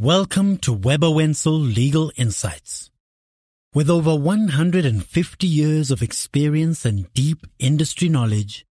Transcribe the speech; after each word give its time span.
Welcome 0.00 0.56
to 0.60 0.72
Webber 0.72 1.10
Wentzel 1.10 1.58
Legal 1.58 2.10
Insights. 2.16 2.90
With 3.74 3.90
over 3.90 4.14
150 4.14 5.46
years 5.46 5.90
of 5.90 6.00
experience 6.00 6.86
and 6.86 7.12
deep 7.12 7.46
industry 7.58 8.08
knowledge, 8.08 8.64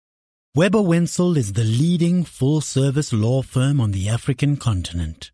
Webber 0.54 0.80
Wentzel 0.80 1.36
is 1.36 1.52
the 1.52 1.64
leading 1.64 2.24
full 2.24 2.62
service 2.62 3.12
law 3.12 3.42
firm 3.42 3.78
on 3.78 3.90
the 3.90 4.08
African 4.08 4.56
continent. 4.56 5.30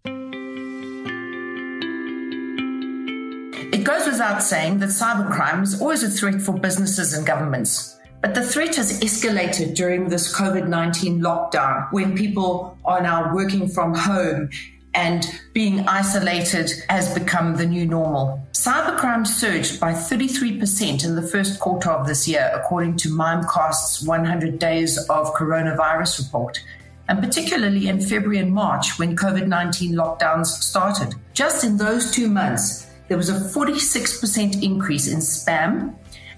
It 3.72 3.85
goes 3.85 4.06
without 4.06 4.42
saying 4.42 4.81
that 4.81 4.88
cybercrime 4.88 5.63
is 5.63 5.81
always 5.81 6.03
a 6.03 6.11
threat 6.11 6.42
for 6.42 6.58
businesses 6.58 7.15
and 7.15 7.24
governments. 7.24 7.97
But 8.21 8.35
the 8.35 8.42
threat 8.42 8.74
has 8.74 9.01
escalated 9.01 9.76
during 9.76 10.08
this 10.08 10.35
COVID 10.35 10.67
19 10.67 11.21
lockdown 11.21 11.87
when 11.92 12.17
people 12.17 12.76
are 12.85 13.01
now 13.01 13.33
working 13.33 13.69
from 13.69 13.95
home 13.95 14.51
and 14.95 15.26
being 15.53 15.87
isolated 15.88 16.73
has 16.88 17.12
become 17.12 17.56
the 17.56 17.66
new 17.66 17.87
normal. 17.87 18.41
Cybercrime 18.52 19.27
surged 19.27 19.80
by 19.80 19.92
33% 19.92 21.05
in 21.05 21.16
the 21.16 21.23
first 21.23 21.59
quarter 21.60 21.91
of 21.91 22.06
this 22.06 22.28
year, 22.28 22.51
according 22.55 22.96
to 22.98 23.09
Mimecast's 23.09 24.06
100 24.06 24.59
Days 24.59 24.98
of 25.09 25.34
Coronavirus 25.34 26.24
report, 26.24 26.60
and 27.09 27.20
particularly 27.20 27.88
in 27.88 28.01
February 28.01 28.38
and 28.38 28.52
March 28.52 28.98
when 28.98 29.16
COVID 29.16 29.46
19 29.46 29.95
lockdowns 29.95 30.46
started. 30.46 31.15
Just 31.34 31.65
in 31.65 31.76
those 31.76 32.10
two 32.10 32.29
months, 32.29 32.87
there 33.09 33.18
was 33.18 33.29
a 33.29 33.34
46% 33.34 34.62
increase 34.62 35.09
in 35.09 35.18
spam 35.18 35.95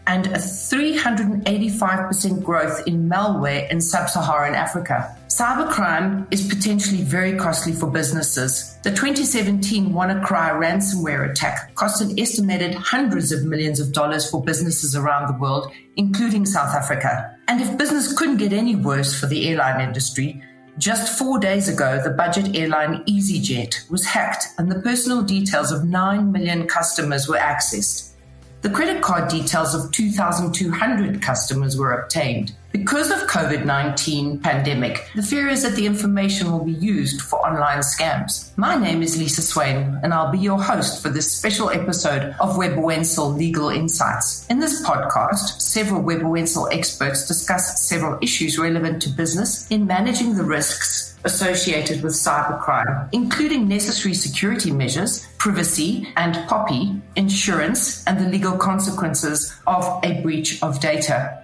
and 0.07 0.29
a 0.29 0.39
385% 0.39 2.43
growth 2.43 2.83
in 2.87 3.07
malware 3.09 3.71
in 3.71 3.81
sub 3.81 4.09
Saharan 4.09 4.55
Africa. 4.55 5.17
Cybercrime 5.37 6.27
is 6.33 6.49
potentially 6.49 7.03
very 7.03 7.37
costly 7.37 7.75
for 7.75 7.91
businesses. 7.91 8.79
The 8.85 8.89
2017 8.89 9.91
WannaCry 9.93 10.59
ransomware 10.59 11.31
attack 11.31 11.75
cost 11.75 12.01
an 12.01 12.19
estimated 12.19 12.73
hundreds 12.73 13.33
of 13.33 13.45
millions 13.45 13.79
of 13.79 13.93
dollars 13.93 14.31
for 14.31 14.43
businesses 14.43 14.97
around 14.97 15.27
the 15.29 15.39
world, 15.39 15.71
including 15.97 16.47
South 16.47 16.75
Africa. 16.75 17.37
And 17.49 17.61
if 17.61 17.77
business 17.77 18.17
couldn't 18.17 18.39
get 18.39 18.55
any 18.55 18.77
worse 18.77 19.15
for 19.15 19.27
the 19.27 19.47
airline 19.47 19.83
industry, 19.83 20.43
just 20.79 21.19
four 21.19 21.39
days 21.39 21.69
ago, 21.69 22.01
the 22.03 22.09
budget 22.09 22.57
airline 22.57 23.05
EasyJet 23.05 23.91
was 23.91 24.07
hacked 24.07 24.47
and 24.57 24.73
the 24.73 24.81
personal 24.81 25.21
details 25.21 25.71
of 25.71 25.85
9 25.85 26.33
million 26.33 26.67
customers 26.67 27.29
were 27.29 27.37
accessed. 27.37 28.15
The 28.63 28.71
credit 28.71 29.03
card 29.03 29.29
details 29.29 29.75
of 29.75 29.93
2,200 29.93 31.21
customers 31.21 31.77
were 31.77 31.93
obtained. 31.93 32.57
Because 32.77 33.11
of 33.11 33.27
COVID-19 33.27 34.43
pandemic, 34.43 35.09
the 35.15 35.23
fear 35.23 35.49
is 35.49 35.63
that 35.63 35.77
the 35.77 35.87
information 35.87 36.53
will 36.53 36.63
be 36.63 36.73
used 36.73 37.23
for 37.23 37.39
online 37.39 37.79
scams. 37.79 38.51
My 38.59 38.77
name 38.77 39.03
is 39.03 39.17
Lisa 39.17 39.41
Swain, 39.41 39.99
and 40.03 40.13
I'll 40.13 40.31
be 40.31 40.39
your 40.39 40.63
host 40.63 41.03
for 41.03 41.09
this 41.09 41.33
special 41.33 41.71
episode 41.71 42.37
of 42.39 42.59
Webber 42.59 42.83
Wentzel 42.83 43.35
Legal 43.35 43.71
Insights. 43.71 44.47
In 44.51 44.61
this 44.61 44.83
podcast, 44.83 45.59
several 45.59 46.03
Webber 46.03 46.29
Wentzel 46.29 46.71
experts 46.71 47.27
discuss 47.27 47.81
several 47.81 48.19
issues 48.21 48.59
relevant 48.59 49.01
to 49.03 49.09
business 49.09 49.67
in 49.71 49.87
managing 49.87 50.37
the 50.37 50.45
risks 50.45 51.17
associated 51.25 52.03
with 52.03 52.13
cybercrime, 52.13 53.09
including 53.13 53.69
necessary 53.69 54.13
security 54.13 54.71
measures, 54.71 55.27
privacy 55.39 56.13
and 56.17 56.35
POPI, 56.47 57.01
insurance, 57.17 58.07
and 58.07 58.21
the 58.21 58.29
legal 58.29 58.59
consequences 58.59 59.57
of 59.67 59.99
a 60.05 60.21
breach 60.21 60.63
of 60.63 60.79
data. 60.79 61.43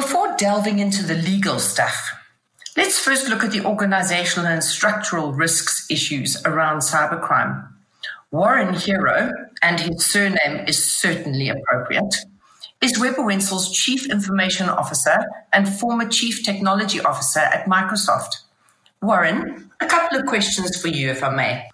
Before 0.00 0.34
delving 0.38 0.78
into 0.78 1.04
the 1.04 1.16
legal 1.16 1.58
stuff, 1.58 2.14
let's 2.74 2.98
first 2.98 3.28
look 3.28 3.44
at 3.44 3.50
the 3.50 3.66
organizational 3.66 4.46
and 4.46 4.64
structural 4.64 5.34
risks 5.34 5.86
issues 5.90 6.42
around 6.46 6.78
cybercrime. 6.78 7.68
Warren 8.30 8.72
Hero, 8.72 9.30
and 9.60 9.78
his 9.78 10.06
surname 10.06 10.64
is 10.66 10.82
certainly 10.82 11.50
appropriate, 11.50 12.14
is 12.80 12.98
Webber 12.98 13.26
Wentzel's 13.26 13.70
Chief 13.70 14.10
Information 14.10 14.70
Officer 14.70 15.18
and 15.52 15.68
former 15.68 16.08
Chief 16.08 16.42
Technology 16.44 17.02
Officer 17.02 17.40
at 17.40 17.66
Microsoft. 17.66 18.36
Warren, 19.02 19.70
a 19.82 19.86
couple 19.86 20.18
of 20.18 20.24
questions 20.24 20.80
for 20.80 20.88
you, 20.88 21.10
if 21.10 21.22
I 21.22 21.28
may. 21.28 21.68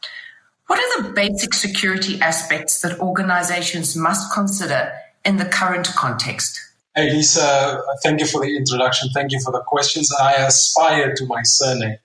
What 0.66 0.80
are 0.80 1.02
the 1.04 1.12
basic 1.12 1.54
security 1.54 2.20
aspects 2.20 2.80
that 2.80 2.98
organizations 2.98 3.94
must 3.94 4.34
consider 4.34 4.92
in 5.24 5.36
the 5.36 5.44
current 5.44 5.86
context? 5.94 6.60
Hey, 6.98 7.12
Lisa, 7.12 7.78
thank 8.02 8.20
you 8.20 8.26
for 8.26 8.40
the 8.40 8.56
introduction. 8.56 9.10
Thank 9.12 9.30
you 9.30 9.38
for 9.40 9.52
the 9.52 9.60
questions. 9.60 10.10
I 10.18 10.32
aspire 10.36 11.14
to 11.14 11.26
my 11.26 11.42
surname. 11.42 11.98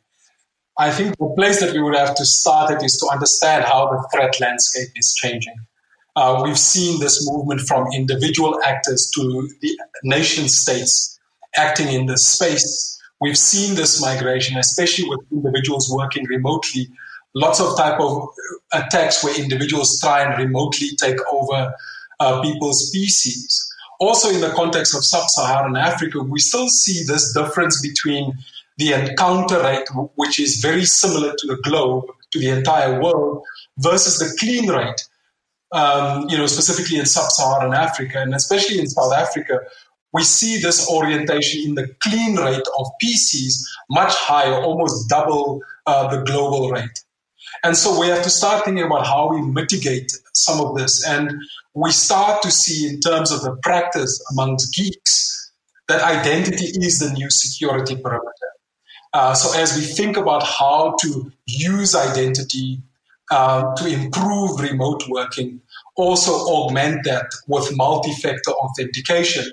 I 0.77 0.91
think 0.91 1.17
the 1.17 1.33
place 1.37 1.61
that 1.61 1.71
we 1.71 1.81
would 1.81 1.95
have 1.95 2.13
to 2.15 2.25
start 2.25 2.71
at 2.71 2.83
is 2.83 2.97
to 2.97 3.07
understand 3.07 3.63
how 3.63 3.85
the 3.89 4.05
threat 4.11 4.37
landscape 4.41 4.89
is 4.97 5.13
changing. 5.13 5.55
Uh, 6.17 6.41
we've 6.43 6.59
seen 6.59 6.99
this 6.99 7.25
movement 7.25 7.61
from 7.61 7.87
individual 7.93 8.59
actors 8.65 9.09
to 9.15 9.47
the 9.61 9.79
nation 10.03 10.49
states 10.49 11.17
acting 11.55 11.87
in 11.87 12.07
this 12.07 12.27
space. 12.27 12.99
We've 13.21 13.37
seen 13.37 13.75
this 13.75 14.01
migration, 14.01 14.57
especially 14.57 15.07
with 15.07 15.21
individuals 15.31 15.89
working 15.89 16.25
remotely. 16.25 16.89
Lots 17.33 17.61
of 17.61 17.77
type 17.77 18.01
of 18.01 18.27
attacks 18.73 19.23
where 19.23 19.39
individuals 19.39 20.01
try 20.01 20.23
and 20.23 20.37
remotely 20.37 20.89
take 20.97 21.19
over 21.31 21.73
uh, 22.19 22.41
people's 22.41 22.93
PCs 22.93 23.70
also 24.01 24.29
in 24.29 24.41
the 24.41 24.49
context 24.49 24.95
of 24.95 25.05
sub-Saharan 25.05 25.77
Africa, 25.77 26.23
we 26.23 26.39
still 26.39 26.67
see 26.67 27.03
this 27.05 27.33
difference 27.33 27.79
between 27.81 28.33
the 28.77 28.93
encounter 28.93 29.61
rate, 29.61 29.87
which 30.15 30.39
is 30.39 30.59
very 30.59 30.85
similar 30.85 31.33
to 31.37 31.47
the 31.47 31.57
globe, 31.63 32.05
to 32.31 32.39
the 32.39 32.49
entire 32.49 32.99
world, 32.99 33.43
versus 33.77 34.17
the 34.17 34.35
clean 34.39 34.69
rate, 34.69 35.07
um, 35.71 36.27
you 36.29 36.37
know, 36.37 36.47
specifically 36.47 36.97
in 36.97 37.05
sub-Saharan 37.05 37.73
Africa, 37.75 38.19
and 38.19 38.33
especially 38.33 38.79
in 38.79 38.87
South 38.87 39.13
Africa, 39.13 39.59
we 40.13 40.23
see 40.23 40.59
this 40.59 40.89
orientation 40.89 41.61
in 41.63 41.75
the 41.75 41.87
clean 41.99 42.37
rate 42.37 42.67
of 42.79 42.87
PCs 43.01 43.53
much 43.91 44.13
higher, 44.15 44.55
almost 44.55 45.09
double 45.09 45.61
uh, 45.85 46.07
the 46.13 46.23
global 46.23 46.71
rate. 46.71 47.03
And 47.63 47.77
so 47.77 47.99
we 47.99 48.07
have 48.07 48.23
to 48.23 48.29
start 48.29 48.65
thinking 48.65 48.83
about 48.83 49.05
how 49.05 49.29
we 49.29 49.41
mitigate 49.41 50.11
some 50.33 50.59
of 50.59 50.75
this. 50.75 51.05
And 51.07 51.31
we 51.73 51.91
start 51.91 52.41
to 52.41 52.51
see 52.51 52.87
in 52.87 52.99
terms 52.99 53.31
of 53.31 53.41
the 53.41 53.55
practice 53.63 54.21
amongst 54.31 54.73
geeks 54.75 55.51
that 55.87 56.01
identity 56.01 56.65
is 56.65 56.99
the 56.99 57.11
new 57.13 57.29
security 57.29 57.95
perimeter. 57.95 58.31
Uh, 59.13 59.33
so 59.33 59.57
as 59.59 59.75
we 59.75 59.81
think 59.81 60.17
about 60.17 60.43
how 60.43 60.95
to 61.01 61.31
use 61.45 61.95
identity 61.95 62.81
uh, 63.29 63.73
to 63.75 63.87
improve 63.87 64.59
remote 64.59 65.03
working, 65.09 65.61
also 65.95 66.31
augment 66.31 67.03
that 67.03 67.25
with 67.47 67.75
multi-factor 67.75 68.51
authentication, 68.51 69.51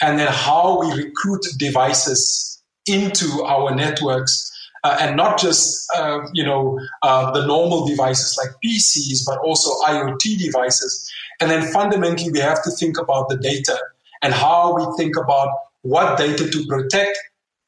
and 0.00 0.18
then 0.18 0.28
how 0.30 0.80
we 0.80 1.04
recruit 1.04 1.40
devices 1.58 2.62
into 2.86 3.42
our 3.44 3.74
networks 3.74 4.50
uh, 4.84 4.98
and 5.00 5.16
not 5.16 5.38
just 5.38 5.90
uh, 5.96 6.20
you 6.32 6.44
know 6.44 6.78
uh, 7.02 7.30
the 7.32 7.46
normal 7.46 7.86
devices 7.86 8.38
like 8.38 8.54
PCs, 8.64 9.24
but 9.26 9.38
also 9.38 9.70
IoT 9.86 10.38
devices. 10.38 11.10
And 11.40 11.50
then 11.50 11.62
fundamentally, 11.72 12.30
we 12.30 12.40
have 12.40 12.62
to 12.64 12.70
think 12.70 12.98
about 12.98 13.28
the 13.28 13.36
data 13.36 13.78
and 14.22 14.32
how 14.32 14.74
we 14.74 14.96
think 14.96 15.16
about 15.16 15.48
what 15.82 16.16
data 16.16 16.48
to 16.48 16.66
protect 16.66 17.18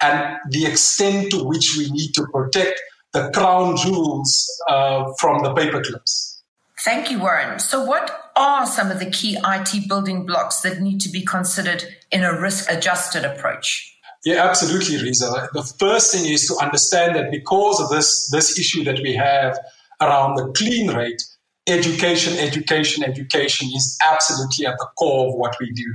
and 0.00 0.36
the 0.50 0.66
extent 0.66 1.30
to 1.30 1.44
which 1.44 1.76
we 1.76 1.90
need 1.90 2.12
to 2.14 2.26
protect 2.32 2.80
the 3.12 3.30
crown 3.30 3.76
jewels 3.76 4.50
uh, 4.68 5.12
from 5.18 5.42
the 5.42 5.52
paperclips. 5.54 6.40
Thank 6.80 7.10
you, 7.10 7.18
Warren. 7.18 7.58
So, 7.58 7.82
what 7.82 8.30
are 8.36 8.66
some 8.66 8.90
of 8.90 8.98
the 8.98 9.10
key 9.10 9.38
IT 9.42 9.88
building 9.88 10.26
blocks 10.26 10.60
that 10.60 10.80
need 10.80 11.00
to 11.00 11.08
be 11.08 11.24
considered 11.24 11.84
in 12.10 12.22
a 12.22 12.38
risk 12.38 12.70
adjusted 12.70 13.24
approach? 13.24 13.96
Yeah, 14.24 14.44
absolutely, 14.44 14.98
Lisa. 14.98 15.48
The 15.52 15.62
first 15.62 16.12
thing 16.12 16.30
is 16.30 16.46
to 16.48 16.56
understand 16.62 17.16
that 17.16 17.30
because 17.30 17.80
of 17.80 17.88
this, 17.88 18.28
this 18.30 18.58
issue 18.58 18.84
that 18.84 19.00
we 19.02 19.14
have 19.14 19.58
around 20.00 20.34
the 20.34 20.52
clean 20.52 20.90
rate, 20.90 21.22
education, 21.66 22.38
education, 22.38 23.04
education 23.04 23.68
is 23.74 23.98
absolutely 24.08 24.66
at 24.66 24.78
the 24.78 24.86
core 24.96 25.28
of 25.28 25.34
what 25.34 25.56
we 25.60 25.70
do. 25.72 25.94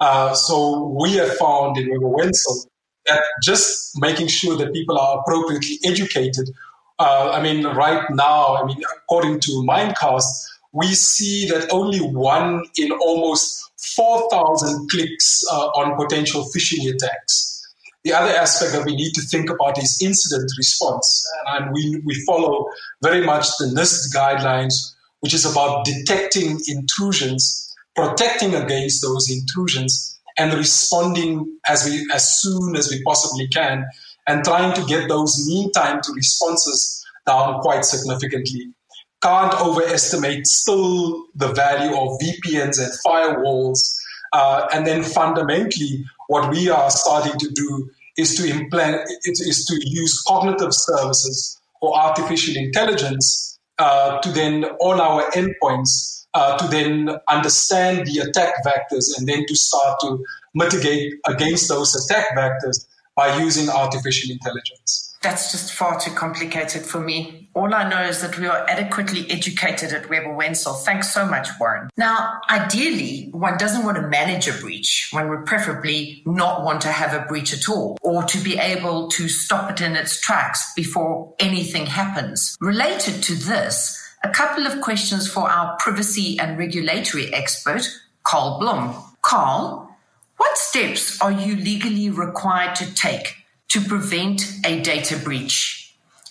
Uh, 0.00 0.34
so 0.34 0.96
we 1.00 1.14
have 1.14 1.36
found 1.36 1.76
in 1.78 1.90
Webber 1.90 2.08
Wentzel 2.08 2.66
that 3.06 3.22
just 3.42 3.92
making 4.00 4.28
sure 4.28 4.56
that 4.56 4.72
people 4.72 4.98
are 4.98 5.20
appropriately 5.20 5.78
educated. 5.84 6.50
Uh, 6.98 7.30
I 7.32 7.42
mean, 7.42 7.64
right 7.64 8.04
now, 8.10 8.56
I 8.56 8.66
mean, 8.66 8.82
according 8.96 9.40
to 9.40 9.50
Mimecast, 9.68 10.24
we 10.72 10.88
see 10.88 11.48
that 11.48 11.72
only 11.72 12.00
one 12.00 12.64
in 12.76 12.90
almost 12.92 13.70
4,000 13.94 14.90
clicks 14.90 15.44
uh, 15.50 15.66
on 15.68 15.96
potential 15.96 16.44
phishing 16.54 16.92
attacks. 16.92 17.50
The 18.02 18.12
other 18.12 18.32
aspect 18.32 18.72
that 18.72 18.84
we 18.84 18.96
need 18.96 19.12
to 19.14 19.22
think 19.22 19.48
about 19.48 19.78
is 19.78 20.02
incident 20.02 20.50
response. 20.58 21.26
And 21.46 21.72
we, 21.72 22.02
we 22.04 22.14
follow 22.26 22.66
very 23.02 23.24
much 23.24 23.46
the 23.58 23.66
NIST 23.66 24.14
guidelines, 24.14 24.93
which 25.24 25.32
is 25.32 25.50
about 25.50 25.86
detecting 25.86 26.60
intrusions, 26.68 27.74
protecting 27.96 28.54
against 28.54 29.00
those 29.00 29.30
intrusions, 29.30 30.20
and 30.36 30.52
responding 30.52 31.58
as 31.66 31.86
we 31.86 32.06
as 32.12 32.40
soon 32.40 32.76
as 32.76 32.90
we 32.90 33.02
possibly 33.04 33.48
can 33.48 33.86
and 34.26 34.44
trying 34.44 34.74
to 34.74 34.84
get 34.84 35.08
those 35.08 35.46
mean 35.48 35.72
time 35.72 36.02
to 36.02 36.12
responses 36.12 37.02
down 37.26 37.62
quite 37.62 37.86
significantly. 37.86 38.68
Can't 39.22 39.54
overestimate 39.62 40.46
still 40.46 41.24
the 41.34 41.48
value 41.54 41.96
of 41.96 42.18
VPNs 42.20 42.78
and 42.78 42.92
firewalls. 43.06 43.96
Uh, 44.34 44.66
and 44.74 44.86
then 44.86 45.02
fundamentally, 45.02 46.04
what 46.28 46.50
we 46.50 46.68
are 46.68 46.90
starting 46.90 47.38
to 47.38 47.48
do 47.54 47.90
is 48.18 48.34
to 48.34 48.46
implement, 48.46 49.08
is 49.24 49.64
to 49.70 49.88
use 49.88 50.22
cognitive 50.28 50.74
services 50.74 51.58
or 51.80 51.96
artificial 51.96 52.56
intelligence 52.56 53.53
uh, 53.78 54.20
to 54.20 54.30
then 54.30 54.64
on 54.80 55.00
our 55.00 55.30
endpoints 55.32 56.26
uh, 56.34 56.56
to 56.58 56.66
then 56.68 57.16
understand 57.28 58.06
the 58.06 58.18
attack 58.18 58.54
vectors 58.64 59.16
and 59.16 59.28
then 59.28 59.44
to 59.46 59.54
start 59.54 59.98
to 60.00 60.22
mitigate 60.54 61.14
against 61.26 61.68
those 61.68 61.94
attack 61.94 62.36
vectors 62.36 62.86
by 63.16 63.36
using 63.38 63.68
artificial 63.68 64.30
intelligence. 64.30 65.16
That's 65.22 65.52
just 65.52 65.72
far 65.72 65.98
too 65.98 66.10
complicated 66.10 66.82
for 66.82 67.00
me. 67.00 67.43
All 67.54 67.72
I 67.72 67.88
know 67.88 68.02
is 68.02 68.20
that 68.20 68.36
we 68.36 68.48
are 68.48 68.66
adequately 68.68 69.30
educated 69.30 69.92
at 69.92 70.10
Webber 70.10 70.34
Wentzel. 70.34 70.74
Thanks 70.74 71.14
so 71.14 71.24
much, 71.24 71.48
Warren. 71.60 71.88
Now, 71.96 72.40
ideally, 72.50 73.28
one 73.30 73.56
doesn't 73.58 73.84
want 73.84 73.96
to 73.96 74.08
manage 74.08 74.48
a 74.48 74.52
breach. 74.54 75.08
One 75.12 75.30
would 75.30 75.46
preferably 75.46 76.22
not 76.26 76.64
want 76.64 76.80
to 76.80 76.88
have 76.88 77.14
a 77.14 77.24
breach 77.26 77.52
at 77.52 77.68
all 77.68 77.96
or 78.02 78.24
to 78.24 78.38
be 78.38 78.58
able 78.58 79.08
to 79.10 79.28
stop 79.28 79.70
it 79.70 79.80
in 79.80 79.94
its 79.94 80.20
tracks 80.20 80.72
before 80.74 81.32
anything 81.38 81.86
happens. 81.86 82.56
Related 82.60 83.22
to 83.22 83.34
this, 83.36 84.00
a 84.24 84.30
couple 84.30 84.66
of 84.66 84.80
questions 84.80 85.28
for 85.30 85.48
our 85.48 85.76
privacy 85.78 86.36
and 86.40 86.58
regulatory 86.58 87.32
expert, 87.32 87.88
Carl 88.24 88.58
Blom. 88.58 88.96
Carl, 89.22 89.96
what 90.38 90.58
steps 90.58 91.20
are 91.20 91.30
you 91.30 91.54
legally 91.54 92.10
required 92.10 92.74
to 92.76 92.94
take 92.94 93.36
to 93.68 93.80
prevent 93.80 94.42
a 94.64 94.80
data 94.82 95.16
breach? 95.16 95.83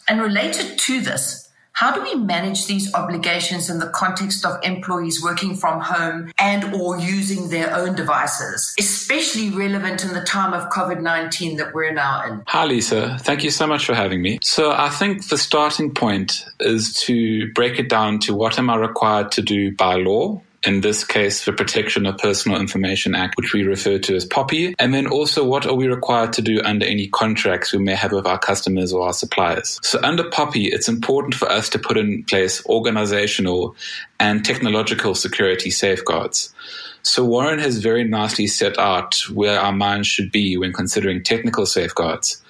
And 0.07 0.21
related 0.21 0.77
to 0.79 1.01
this, 1.01 1.43
how 1.73 1.91
do 1.91 2.03
we 2.03 2.13
manage 2.13 2.67
these 2.67 2.93
obligations 2.93 3.67
in 3.67 3.79
the 3.79 3.89
context 3.89 4.45
of 4.45 4.63
employees 4.63 5.23
working 5.23 5.55
from 5.55 5.81
home 5.81 6.31
and 6.37 6.71
or 6.75 6.99
using 6.99 7.49
their 7.49 7.75
own 7.75 7.95
devices, 7.95 8.75
especially 8.79 9.49
relevant 9.49 10.03
in 10.03 10.13
the 10.13 10.21
time 10.21 10.53
of 10.53 10.69
COVID-19 10.69 11.57
that 11.57 11.73
we're 11.73 11.91
now 11.91 12.23
in? 12.27 12.43
Hi, 12.47 12.65
Lisa. 12.65 13.17
Thank 13.21 13.43
you 13.43 13.49
so 13.49 13.65
much 13.65 13.85
for 13.85 13.95
having 13.95 14.21
me. 14.21 14.37
So 14.43 14.71
I 14.71 14.89
think 14.89 15.29
the 15.29 15.37
starting 15.37 15.91
point 15.91 16.45
is 16.59 16.93
to 17.05 17.51
break 17.53 17.79
it 17.79 17.89
down 17.89 18.19
to 18.19 18.35
what 18.35 18.59
am 18.59 18.69
I 18.69 18.75
required 18.75 19.31
to 19.33 19.41
do 19.41 19.75
by 19.75 19.95
law 19.95 20.41
in 20.65 20.81
this 20.81 21.03
case, 21.03 21.45
the 21.45 21.51
Protection 21.51 22.05
of 22.05 22.17
Personal 22.17 22.59
Information 22.59 23.15
Act, 23.15 23.35
which 23.37 23.53
we 23.53 23.63
refer 23.63 23.97
to 23.99 24.15
as 24.15 24.25
POPI. 24.25 24.75
And 24.79 24.93
then 24.93 25.07
also, 25.07 25.45
what 25.45 25.65
are 25.65 25.73
we 25.73 25.87
required 25.87 26.33
to 26.33 26.41
do 26.41 26.61
under 26.63 26.85
any 26.85 27.07
contracts 27.07 27.73
we 27.73 27.79
may 27.79 27.95
have 27.95 28.13
with 28.13 28.25
our 28.25 28.39
customers 28.39 28.93
or 28.93 29.05
our 29.07 29.13
suppliers? 29.13 29.79
So 29.83 29.99
under 30.03 30.23
POPI, 30.23 30.71
it's 30.71 30.87
important 30.87 31.35
for 31.35 31.49
us 31.49 31.69
to 31.69 31.79
put 31.79 31.97
in 31.97 32.23
place 32.23 32.65
organizational 32.65 33.75
and 34.19 34.45
technological 34.45 35.15
security 35.15 35.69
safeguards. 35.69 36.53
So 37.01 37.25
Warren 37.25 37.59
has 37.59 37.79
very 37.79 38.05
nicely 38.05 38.47
set 38.47 38.79
out 38.79 39.15
where 39.29 39.59
our 39.59 39.73
minds 39.73 40.07
should 40.07 40.31
be 40.31 40.55
when 40.57 40.71
considering 40.71 41.21
technical 41.21 41.65
safeguards. 41.65 42.41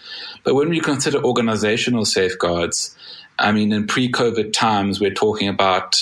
But 0.43 0.53
when 0.53 0.69
we 0.69 0.79
consider 0.79 1.23
organizational 1.23 2.05
safeguards, 2.05 2.95
I 3.39 3.51
mean, 3.51 3.73
in 3.73 3.87
pre-COVID 3.87 4.53
times, 4.53 4.99
we're 4.99 5.13
talking 5.13 5.47
about 5.47 5.95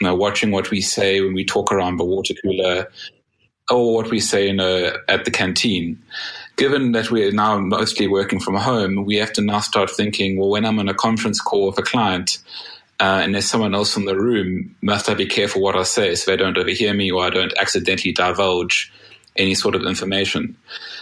you 0.00 0.06
know, 0.06 0.14
watching 0.14 0.50
what 0.50 0.70
we 0.70 0.80
say 0.80 1.20
when 1.20 1.34
we 1.34 1.44
talk 1.44 1.72
around 1.72 1.96
the 1.96 2.04
water 2.04 2.34
cooler 2.42 2.88
or 3.70 3.94
what 3.94 4.10
we 4.10 4.20
say 4.20 4.48
in 4.48 4.60
a, 4.60 4.92
at 5.08 5.24
the 5.24 5.30
canteen. 5.30 6.02
Given 6.56 6.92
that 6.92 7.10
we're 7.10 7.32
now 7.32 7.58
mostly 7.58 8.06
working 8.06 8.38
from 8.38 8.54
home, 8.54 9.04
we 9.04 9.16
have 9.16 9.32
to 9.34 9.42
now 9.42 9.60
start 9.60 9.90
thinking, 9.90 10.38
well, 10.38 10.50
when 10.50 10.64
I'm 10.64 10.78
on 10.78 10.88
a 10.88 10.94
conference 10.94 11.40
call 11.40 11.66
with 11.66 11.78
a 11.78 11.82
client, 11.82 12.38
uh, 13.00 13.20
and 13.24 13.34
there's 13.34 13.46
someone 13.46 13.74
else 13.74 13.96
in 13.96 14.04
the 14.04 14.16
room, 14.16 14.76
must 14.80 15.08
I 15.08 15.14
be 15.14 15.26
careful 15.26 15.62
what 15.62 15.76
I 15.76 15.82
say 15.82 16.14
so 16.14 16.30
they 16.30 16.36
don't 16.36 16.56
overhear 16.56 16.94
me 16.94 17.10
or 17.10 17.24
I 17.24 17.30
don't 17.30 17.52
accidentally 17.58 18.12
divulge 18.12 18.92
any 19.36 19.54
sort 19.54 19.74
of 19.74 19.82
information? 19.82 20.56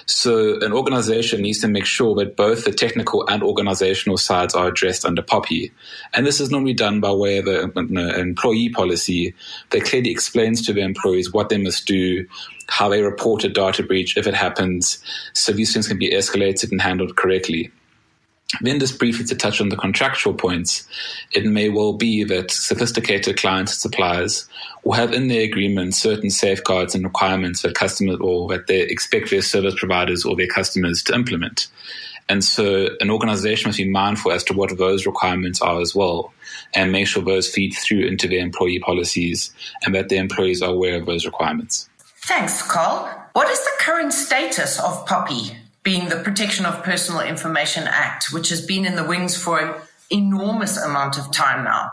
So 0.06 0.60
an 0.60 0.72
organization 0.72 1.42
needs 1.42 1.60
to 1.60 1.68
make 1.68 1.84
sure 1.86 2.14
that 2.16 2.36
both 2.36 2.64
the 2.64 2.72
technical 2.72 3.26
and 3.28 3.42
organizational 3.42 4.16
sides 4.16 4.54
are 4.54 4.68
addressed 4.68 5.04
under 5.04 5.22
POPI. 5.22 5.70
And 6.12 6.26
this 6.26 6.40
is 6.40 6.50
normally 6.50 6.74
done 6.74 7.00
by 7.00 7.12
way 7.12 7.38
of 7.38 7.46
an 7.46 7.96
employee 7.96 8.70
policy 8.70 9.34
that 9.70 9.84
clearly 9.84 10.10
explains 10.10 10.64
to 10.66 10.72
the 10.72 10.80
employees 10.80 11.32
what 11.32 11.48
they 11.48 11.58
must 11.58 11.86
do, 11.86 12.26
how 12.68 12.88
they 12.88 13.02
report 13.02 13.44
a 13.44 13.48
data 13.48 13.82
breach 13.82 14.16
if 14.16 14.26
it 14.26 14.34
happens, 14.34 15.02
so 15.34 15.52
these 15.52 15.72
things 15.72 15.88
can 15.88 15.98
be 15.98 16.10
escalated 16.10 16.70
and 16.72 16.80
handled 16.80 17.16
correctly. 17.16 17.70
Then, 18.60 18.80
just 18.80 18.98
briefly 18.98 19.24
to 19.24 19.34
touch 19.34 19.60
on 19.60 19.70
the 19.70 19.76
contractual 19.76 20.34
points, 20.34 20.86
it 21.32 21.46
may 21.46 21.70
well 21.70 21.94
be 21.94 22.22
that 22.24 22.50
sophisticated 22.50 23.38
clients 23.38 23.72
and 23.72 23.80
suppliers 23.80 24.46
will 24.84 24.92
have 24.92 25.12
in 25.12 25.28
their 25.28 25.42
agreement 25.42 25.94
certain 25.94 26.28
safeguards 26.28 26.94
and 26.94 27.04
requirements 27.04 27.62
that 27.62 27.74
customers 27.74 28.18
or 28.20 28.48
that 28.48 28.66
they 28.66 28.82
expect 28.82 29.30
their 29.30 29.42
service 29.42 29.74
providers 29.78 30.24
or 30.24 30.36
their 30.36 30.48
customers 30.48 31.02
to 31.04 31.14
implement. 31.14 31.68
And 32.28 32.44
so 32.44 32.88
an 33.00 33.10
organization 33.10 33.68
must 33.68 33.78
be 33.78 33.88
mindful 33.88 34.32
as 34.32 34.44
to 34.44 34.54
what 34.54 34.76
those 34.78 35.06
requirements 35.06 35.60
are 35.60 35.80
as 35.80 35.94
well 35.94 36.32
and 36.74 36.92
make 36.92 37.06
sure 37.06 37.22
those 37.22 37.48
feed 37.48 37.72
through 37.72 38.06
into 38.06 38.28
their 38.28 38.40
employee 38.40 38.78
policies 38.78 39.52
and 39.84 39.94
that 39.94 40.08
their 40.08 40.20
employees 40.20 40.62
are 40.62 40.70
aware 40.70 40.96
of 40.96 41.06
those 41.06 41.26
requirements. 41.26 41.88
Thanks, 42.22 42.62
Carl. 42.62 43.08
What 43.32 43.48
is 43.50 43.58
the 43.60 43.72
current 43.80 44.12
status 44.12 44.78
of 44.78 45.06
POPI? 45.06 45.56
Being 45.82 46.08
the 46.08 46.16
Protection 46.16 46.64
of 46.64 46.82
Personal 46.82 47.20
Information 47.20 47.84
Act, 47.86 48.32
which 48.32 48.48
has 48.50 48.64
been 48.64 48.84
in 48.84 48.96
the 48.96 49.04
wings 49.04 49.36
for 49.36 49.58
an 49.58 49.74
enormous 50.10 50.76
amount 50.76 51.18
of 51.18 51.32
time 51.32 51.64
now. 51.64 51.92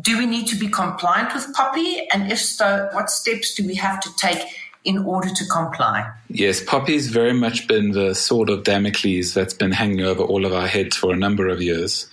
Do 0.00 0.18
we 0.18 0.26
need 0.26 0.46
to 0.48 0.56
be 0.56 0.68
compliant 0.68 1.34
with 1.34 1.54
POPI? 1.54 2.06
And 2.12 2.30
if 2.30 2.38
so, 2.38 2.88
what 2.92 3.10
steps 3.10 3.54
do 3.54 3.66
we 3.66 3.74
have 3.76 4.00
to 4.00 4.16
take 4.16 4.44
in 4.84 4.98
order 4.98 5.28
to 5.28 5.44
comply? 5.46 6.10
Yes, 6.28 6.62
POPI's 6.62 7.08
very 7.08 7.32
much 7.32 7.66
been 7.66 7.92
the 7.92 8.14
sword 8.14 8.48
of 8.48 8.64
Damocles 8.64 9.34
that's 9.34 9.54
been 9.54 9.72
hanging 9.72 10.00
over 10.00 10.22
all 10.22 10.44
of 10.44 10.52
our 10.52 10.66
heads 10.66 10.96
for 10.96 11.12
a 11.12 11.16
number 11.16 11.46
of 11.48 11.60
years. 11.60 12.06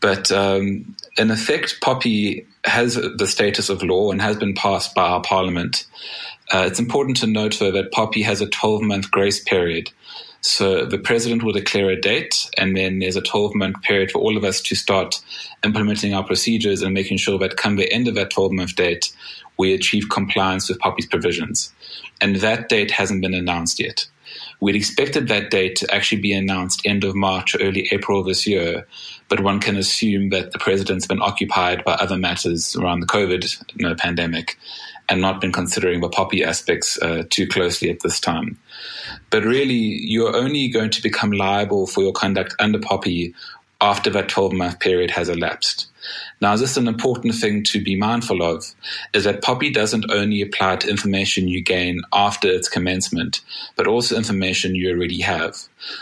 But 0.00 0.30
um, 0.30 0.94
in 1.16 1.30
effect, 1.30 1.80
POPI 1.80 2.46
has 2.64 2.94
the 2.94 3.26
status 3.26 3.68
of 3.68 3.82
law 3.82 4.10
and 4.10 4.20
has 4.20 4.36
been 4.36 4.54
passed 4.54 4.94
by 4.94 5.08
our 5.08 5.22
parliament. 5.22 5.86
Uh, 6.52 6.64
it's 6.66 6.78
important 6.78 7.16
to 7.18 7.26
note, 7.26 7.58
though, 7.58 7.70
that 7.70 7.92
POPI 7.92 8.22
has 8.24 8.40
a 8.40 8.48
12 8.48 8.82
month 8.82 9.10
grace 9.10 9.42
period. 9.42 9.90
So 10.46 10.84
the 10.84 10.98
president 10.98 11.42
will 11.42 11.54
declare 11.54 11.88
a 11.88 11.98
date, 11.98 12.50
and 12.58 12.76
then 12.76 12.98
there's 12.98 13.16
a 13.16 13.22
12 13.22 13.54
month 13.54 13.80
period 13.80 14.10
for 14.10 14.18
all 14.18 14.36
of 14.36 14.44
us 14.44 14.60
to 14.60 14.74
start 14.74 15.14
implementing 15.64 16.12
our 16.12 16.22
procedures 16.22 16.82
and 16.82 16.92
making 16.92 17.16
sure 17.16 17.38
that 17.38 17.56
come 17.56 17.76
the 17.76 17.90
end 17.90 18.08
of 18.08 18.14
that 18.16 18.28
12 18.28 18.52
month 18.52 18.76
date, 18.76 19.10
we 19.56 19.72
achieve 19.72 20.10
compliance 20.10 20.68
with 20.68 20.78
POPI's 20.80 21.06
provisions. 21.06 21.72
And 22.20 22.36
that 22.36 22.68
date 22.68 22.90
hasn't 22.90 23.22
been 23.22 23.32
announced 23.32 23.80
yet. 23.80 24.06
We'd 24.60 24.76
expected 24.76 25.28
that 25.28 25.50
date 25.50 25.76
to 25.76 25.94
actually 25.94 26.20
be 26.20 26.34
announced 26.34 26.82
end 26.84 27.04
of 27.04 27.14
March 27.14 27.54
or 27.54 27.62
early 27.62 27.88
April 27.90 28.22
this 28.22 28.46
year, 28.46 28.86
but 29.30 29.40
one 29.40 29.60
can 29.60 29.78
assume 29.78 30.28
that 30.28 30.52
the 30.52 30.58
president's 30.58 31.06
been 31.06 31.22
occupied 31.22 31.84
by 31.84 31.94
other 31.94 32.18
matters 32.18 32.76
around 32.76 33.00
the 33.00 33.06
COVID 33.06 33.64
you 33.76 33.88
know, 33.88 33.94
pandemic 33.94 34.58
and 35.08 35.20
not 35.20 35.40
been 35.40 35.52
considering 35.52 36.00
the 36.00 36.08
POPI 36.08 36.44
aspects 36.46 37.00
uh, 37.02 37.24
too 37.30 37.46
closely 37.46 37.90
at 37.90 38.00
this 38.00 38.18
time. 38.18 38.58
But 39.30 39.44
really, 39.44 39.74
you're 39.74 40.34
only 40.34 40.68
going 40.68 40.90
to 40.90 41.02
become 41.02 41.32
liable 41.32 41.86
for 41.86 42.02
your 42.02 42.12
conduct 42.12 42.54
under 42.58 42.78
POPI 42.78 43.34
after 43.80 44.10
that 44.10 44.28
12 44.28 44.52
month 44.52 44.80
period 44.80 45.10
has 45.10 45.28
elapsed. 45.28 45.88
Now, 46.40 46.56
this 46.56 46.72
is 46.72 46.76
an 46.76 46.88
important 46.88 47.34
thing 47.34 47.62
to 47.64 47.82
be 47.82 47.96
mindful 47.96 48.42
of 48.42 48.74
is 49.12 49.24
that 49.24 49.42
POPI 49.42 49.72
doesn't 49.72 50.10
only 50.10 50.42
apply 50.42 50.76
to 50.76 50.90
information 50.90 51.48
you 51.48 51.62
gain 51.62 52.02
after 52.12 52.48
its 52.48 52.68
commencement, 52.68 53.40
but 53.76 53.86
also 53.86 54.16
information 54.16 54.74
you 54.74 54.90
already 54.90 55.20
have. 55.20 55.56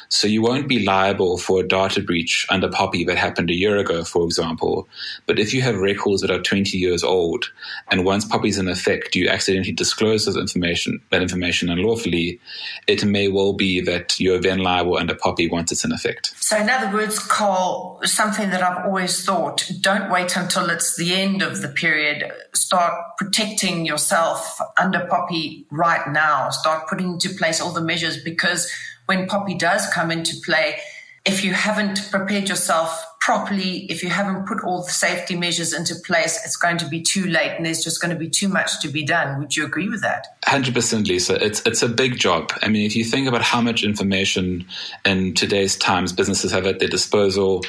So 0.09 0.29
you 0.29 0.43
won't 0.43 0.69
be 0.69 0.85
liable 0.85 1.39
for 1.39 1.61
a 1.61 1.67
data 1.67 2.01
breach 2.01 2.47
under 2.51 2.69
POPI 2.69 3.07
that 3.07 3.19
happened 3.19 3.51
a 3.51 3.55
year 3.55 3.77
ago, 3.77 4.05
for 4.05 4.25
example. 4.25 4.89
But 5.27 5.39
if 5.39 5.53
you 5.53 5.61
have 5.63 5.77
records 5.77 6.23
that 6.23 6.31
are 6.31 6.41
20 6.41 6.79
years 6.79 7.03
old, 7.03 7.51
and 7.91 8.05
once 8.05 8.25
POPI 8.25 8.49
is 8.49 8.59
in 8.59 8.69
effect, 8.69 9.17
you 9.17 9.29
accidentally 9.29 9.73
disclose 9.73 10.25
those 10.25 10.37
information, 10.37 11.01
that 11.11 11.23
information 11.23 11.69
unlawfully, 11.69 12.41
it 12.87 13.05
may 13.05 13.29
well 13.29 13.53
be 13.53 13.81
that 13.81 14.19
you're 14.21 14.41
then 14.41 14.59
liable 14.59 14.97
under 14.97 15.15
POPI 15.15 15.51
once 15.51 15.73
it's 15.73 15.85
in 15.85 15.93
effect. 15.93 16.33
So, 16.37 16.57
in 16.57 16.71
other 16.71 16.93
words, 16.93 17.19
Carl, 17.19 18.01
something 18.05 18.51
that 18.51 18.63
I've 18.63 18.87
always 18.87 19.25
thought: 19.25 19.71
don't 19.81 20.11
wait 20.11 20.22
until 20.37 20.71
it's 20.71 20.97
the 20.97 21.15
end 21.15 21.43
of 21.43 21.61
the 21.61 21.69
period. 21.69 22.31
Start 22.55 22.95
protecting 23.19 23.85
yourself 23.85 24.61
under 24.79 25.01
POPI 25.01 25.67
right 25.71 26.07
now. 26.13 26.51
Start 26.51 26.89
putting 26.89 27.15
into 27.15 27.31
place 27.31 27.61
all 27.61 27.73
the 27.73 27.81
measures 27.81 28.23
because 28.23 28.71
when 29.07 29.27
POPI 29.27 29.59
does 29.59 29.87
come 29.89 30.11
into 30.11 30.37
play, 30.45 30.79
if 31.25 31.45
you 31.45 31.53
haven't 31.53 32.09
prepared 32.11 32.49
yourself 32.49 33.07
properly, 33.21 33.87
if 33.89 34.03
you 34.03 34.09
haven't 34.09 34.49
put 34.49 34.65
all 34.65 34.83
the 34.83 34.91
safety 34.91 35.37
measures 35.37 35.73
into 35.73 35.95
place, 36.05 36.45
it's 36.45 36.57
going 36.57 36.77
to 36.77 36.89
be 36.89 37.01
too 37.01 37.25
late 37.27 37.53
and 37.53 37.65
there's 37.65 37.85
just 37.85 38.01
going 38.01 38.11
to 38.13 38.19
be 38.19 38.29
too 38.29 38.49
much 38.49 38.81
to 38.81 38.89
be 38.89 39.05
done. 39.05 39.39
Would 39.39 39.57
you 39.57 39.65
agree 39.65 39.89
with 39.89 40.01
that? 40.01 40.27
100% 40.47 41.07
Lisa. 41.07 41.37
It's, 41.45 41.65
it's 41.65 41.83
a 41.83 41.89
big 41.89 42.19
job. 42.19 42.51
I 42.61 42.69
mean, 42.69 42.85
if 42.85 42.97
you 42.97 43.05
think 43.05 43.29
about 43.29 43.43
how 43.43 43.61
much 43.61 43.85
information 43.85 44.67
in 45.05 45.35
today's 45.35 45.77
times 45.77 46.13
businesses 46.13 46.51
have 46.51 46.67
at 46.67 46.81
their 46.81 46.89
disposal, 46.89 47.63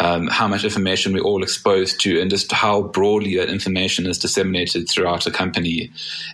um, 0.00 0.26
how 0.26 0.48
much 0.48 0.64
information 0.64 1.12
we're 1.12 1.22
all 1.22 1.44
exposed 1.44 2.00
to, 2.00 2.20
and 2.20 2.28
just 2.28 2.50
how 2.50 2.82
broadly 2.82 3.36
that 3.36 3.48
information 3.48 4.06
is 4.06 4.18
disseminated 4.18 4.88
throughout 4.88 5.28
a 5.28 5.30
company, 5.30 5.92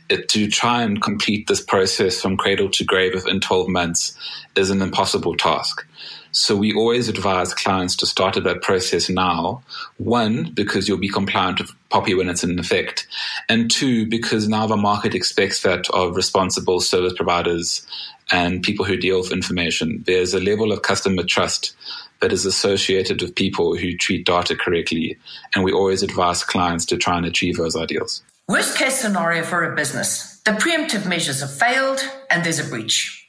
it, 0.08 0.30
to 0.30 0.48
try 0.48 0.82
and 0.82 1.02
complete 1.02 1.46
this 1.48 1.60
process 1.60 2.22
from 2.22 2.38
cradle 2.38 2.70
to 2.70 2.84
grave 2.84 3.12
within 3.12 3.40
12 3.40 3.68
months 3.68 4.16
is 4.56 4.70
an 4.70 4.80
impossible 4.80 5.36
task. 5.36 5.86
So 6.32 6.56
we 6.56 6.72
always 6.72 7.08
advise 7.08 7.52
clients 7.52 7.94
to 7.96 8.06
start 8.06 8.42
that 8.42 8.62
process 8.62 9.10
now. 9.10 9.62
One, 9.98 10.50
because 10.54 10.88
you'll 10.88 10.98
be 10.98 11.10
compliant 11.10 11.60
with 11.60 11.70
POPI 11.90 12.16
when 12.16 12.30
it's 12.30 12.42
in 12.42 12.58
effect. 12.58 13.06
And 13.50 13.70
two, 13.70 14.06
because 14.06 14.48
now 14.48 14.66
the 14.66 14.76
market 14.76 15.14
expects 15.14 15.62
that 15.62 15.88
of 15.90 16.16
responsible 16.16 16.80
service 16.80 17.12
providers 17.14 17.86
and 18.30 18.62
people 18.62 18.86
who 18.86 18.96
deal 18.96 19.18
with 19.20 19.30
information. 19.30 20.02
There's 20.06 20.32
a 20.32 20.40
level 20.40 20.72
of 20.72 20.80
customer 20.80 21.22
trust 21.22 21.76
that 22.20 22.32
is 22.32 22.46
associated 22.46 23.20
with 23.20 23.34
people 23.34 23.76
who 23.76 23.94
treat 23.96 24.24
data 24.24 24.56
correctly. 24.56 25.18
And 25.54 25.64
we 25.64 25.72
always 25.72 26.02
advise 26.02 26.42
clients 26.44 26.86
to 26.86 26.96
try 26.96 27.18
and 27.18 27.26
achieve 27.26 27.58
those 27.58 27.76
ideals. 27.76 28.22
Worst 28.48 28.78
case 28.78 28.98
scenario 28.98 29.42
for 29.42 29.70
a 29.70 29.76
business. 29.76 30.40
The 30.44 30.52
preemptive 30.52 31.06
measures 31.06 31.40
have 31.40 31.52
failed 31.52 32.00
and 32.30 32.42
there's 32.42 32.58
a 32.58 32.64
breach. 32.64 33.28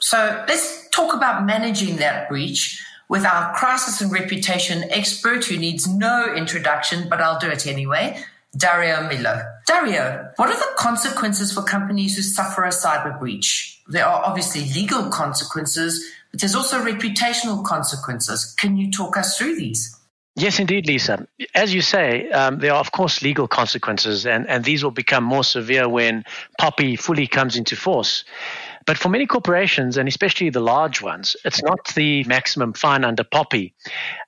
So 0.00 0.44
let's 0.46 0.83
talk 0.94 1.14
about 1.14 1.44
managing 1.44 1.96
that 1.96 2.28
breach 2.28 2.82
with 3.08 3.24
our 3.24 3.52
crisis 3.54 4.00
and 4.00 4.12
reputation 4.12 4.84
expert 4.90 5.44
who 5.44 5.56
needs 5.56 5.86
no 5.86 6.32
introduction, 6.34 7.08
but 7.08 7.20
I'll 7.20 7.38
do 7.38 7.48
it 7.48 7.66
anyway. 7.66 8.22
Dario 8.56 9.02
Milo. 9.02 9.42
Dario, 9.66 10.30
what 10.36 10.48
are 10.48 10.56
the 10.56 10.74
consequences 10.76 11.52
for 11.52 11.62
companies 11.62 12.14
who 12.16 12.22
suffer 12.22 12.62
a 12.64 12.68
cyber 12.68 13.18
breach? 13.18 13.82
There 13.88 14.06
are 14.06 14.24
obviously 14.24 14.62
legal 14.72 15.10
consequences, 15.10 16.08
but 16.30 16.40
there's 16.40 16.54
also 16.54 16.78
reputational 16.84 17.64
consequences. 17.64 18.54
Can 18.58 18.76
you 18.76 18.92
talk 18.92 19.16
us 19.16 19.36
through 19.36 19.56
these? 19.56 19.98
Yes, 20.36 20.58
indeed, 20.58 20.86
Lisa. 20.86 21.28
As 21.54 21.72
you 21.72 21.80
say, 21.80 22.28
um, 22.30 22.58
there 22.58 22.72
are, 22.72 22.80
of 22.80 22.90
course, 22.90 23.22
legal 23.22 23.46
consequences, 23.46 24.26
and, 24.26 24.48
and 24.48 24.64
these 24.64 24.82
will 24.82 24.90
become 24.90 25.22
more 25.22 25.44
severe 25.44 25.88
when 25.88 26.24
POPI 26.60 26.98
fully 26.98 27.28
comes 27.28 27.56
into 27.56 27.76
force. 27.76 28.24
But 28.86 28.98
for 28.98 29.08
many 29.08 29.26
corporations, 29.26 29.96
and 29.96 30.08
especially 30.08 30.50
the 30.50 30.60
large 30.60 31.00
ones, 31.00 31.36
it's 31.44 31.62
not 31.62 31.94
the 31.94 32.24
maximum 32.24 32.72
fine 32.72 33.04
under 33.04 33.24
POPI 33.24 33.72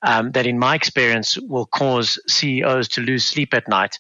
um, 0.03 0.33
that, 0.33 0.47
in 0.47 0.59
my 0.59 0.75
experience, 0.75 1.37
will 1.39 1.67
cause 1.67 2.19
CEOs 2.27 2.89
to 2.89 3.01
lose 3.01 3.25
sleep 3.25 3.53
at 3.55 3.69
night. 3.69 3.99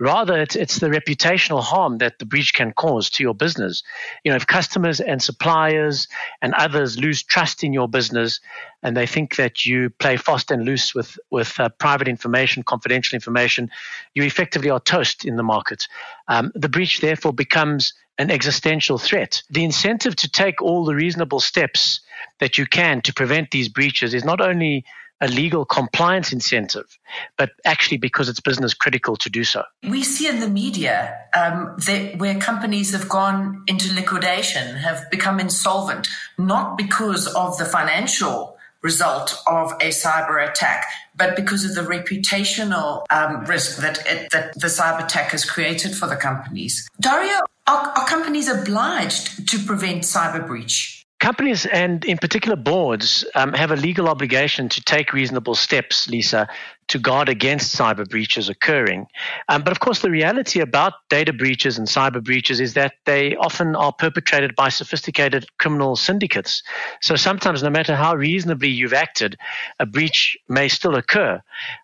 Rather, 0.00 0.40
it's, 0.40 0.56
it's 0.56 0.78
the 0.78 0.88
reputational 0.88 1.62
harm 1.62 1.98
that 1.98 2.18
the 2.18 2.24
breach 2.24 2.52
can 2.52 2.72
cause 2.72 3.08
to 3.10 3.22
your 3.22 3.34
business. 3.34 3.82
You 4.24 4.32
know, 4.32 4.36
if 4.36 4.46
customers 4.46 5.00
and 5.00 5.22
suppliers 5.22 6.08
and 6.42 6.52
others 6.54 6.98
lose 6.98 7.22
trust 7.22 7.62
in 7.62 7.72
your 7.72 7.88
business 7.88 8.40
and 8.82 8.96
they 8.96 9.06
think 9.06 9.36
that 9.36 9.64
you 9.64 9.90
play 9.90 10.16
fast 10.16 10.50
and 10.50 10.64
loose 10.64 10.94
with, 10.94 11.16
with 11.30 11.58
uh, 11.60 11.68
private 11.68 12.08
information, 12.08 12.64
confidential 12.64 13.14
information, 13.14 13.70
you 14.14 14.24
effectively 14.24 14.70
are 14.70 14.80
toast 14.80 15.24
in 15.24 15.36
the 15.36 15.44
market. 15.44 15.86
Um, 16.26 16.50
the 16.54 16.68
breach, 16.68 17.00
therefore, 17.00 17.32
becomes 17.32 17.94
an 18.18 18.30
existential 18.30 18.98
threat. 18.98 19.42
The 19.50 19.64
incentive 19.64 20.16
to 20.16 20.28
take 20.28 20.60
all 20.60 20.84
the 20.84 20.94
reasonable 20.94 21.40
steps 21.40 22.00
that 22.40 22.58
you 22.58 22.66
can 22.66 23.00
to 23.02 23.14
prevent 23.14 23.50
these 23.50 23.68
breaches 23.68 24.14
is 24.14 24.24
not 24.24 24.40
only 24.40 24.84
a 25.24 25.28
legal 25.28 25.64
compliance 25.64 26.32
incentive, 26.34 26.98
but 27.38 27.50
actually 27.64 27.96
because 27.96 28.28
it's 28.28 28.40
business 28.40 28.74
critical 28.74 29.16
to 29.16 29.30
do 29.30 29.42
so. 29.42 29.62
We 29.88 30.02
see 30.02 30.28
in 30.28 30.40
the 30.40 30.48
media 30.48 31.18
um, 31.34 31.74
that 31.86 32.18
where 32.18 32.38
companies 32.38 32.92
have 32.92 33.08
gone 33.08 33.64
into 33.66 33.92
liquidation, 33.94 34.76
have 34.76 35.10
become 35.10 35.40
insolvent, 35.40 36.08
not 36.36 36.76
because 36.76 37.26
of 37.28 37.56
the 37.56 37.64
financial 37.64 38.58
result 38.82 39.34
of 39.46 39.72
a 39.80 39.88
cyber 39.88 40.46
attack, 40.46 40.84
but 41.16 41.34
because 41.36 41.64
of 41.64 41.74
the 41.74 41.80
reputational 41.80 43.04
um, 43.10 43.46
risk 43.46 43.80
that, 43.80 44.06
it, 44.06 44.30
that 44.30 44.52
the 44.60 44.66
cyber 44.66 45.02
attack 45.02 45.30
has 45.30 45.42
created 45.42 45.94
for 45.94 46.06
the 46.06 46.16
companies. 46.16 46.86
Dario, 47.00 47.38
are, 47.66 47.92
are 47.96 48.06
companies 48.06 48.46
obliged 48.46 49.48
to 49.48 49.58
prevent 49.58 50.02
cyber 50.02 50.46
breach? 50.46 50.93
Companies 51.20 51.64
and, 51.64 52.04
in 52.04 52.18
particular, 52.18 52.56
boards 52.56 53.24
um, 53.34 53.52
have 53.54 53.70
a 53.70 53.76
legal 53.76 54.08
obligation 54.08 54.68
to 54.68 54.82
take 54.82 55.12
reasonable 55.12 55.54
steps, 55.54 56.08
Lisa, 56.08 56.48
to 56.88 56.98
guard 56.98 57.28
against 57.28 57.74
cyber 57.74 58.06
breaches 58.06 58.48
occurring. 58.50 59.06
Um, 59.48 59.62
but 59.62 59.72
of 59.72 59.80
course, 59.80 60.00
the 60.00 60.10
reality 60.10 60.60
about 60.60 60.92
data 61.08 61.32
breaches 61.32 61.78
and 61.78 61.88
cyber 61.88 62.22
breaches 62.22 62.60
is 62.60 62.74
that 62.74 62.94
they 63.06 63.36
often 63.36 63.74
are 63.74 63.92
perpetrated 63.92 64.54
by 64.54 64.68
sophisticated 64.68 65.46
criminal 65.58 65.96
syndicates. 65.96 66.62
So 67.00 67.16
sometimes, 67.16 67.62
no 67.62 67.70
matter 67.70 67.96
how 67.96 68.14
reasonably 68.14 68.68
you've 68.68 68.92
acted, 68.92 69.36
a 69.78 69.86
breach 69.86 70.36
may 70.48 70.68
still 70.68 70.94
occur. 70.94 71.40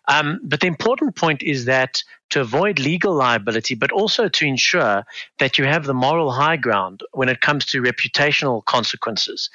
Um, 0.07 0.39
but 0.43 0.59
the 0.59 0.67
important 0.67 1.15
point 1.15 1.41
is 1.41 1.65
that 1.65 2.03
to 2.31 2.41
avoid 2.41 2.79
legal 2.79 3.13
liability, 3.13 3.75
but 3.75 3.91
also 3.91 4.27
to 4.27 4.45
ensure 4.45 5.03
that 5.39 5.57
you 5.57 5.65
have 5.65 5.85
the 5.85 5.93
moral 5.93 6.31
high 6.31 6.57
ground 6.57 7.01
when 7.11 7.29
it 7.29 7.41
comes 7.41 7.65
to 7.65 7.81
reputational 7.81 8.63
consequences 8.65 9.49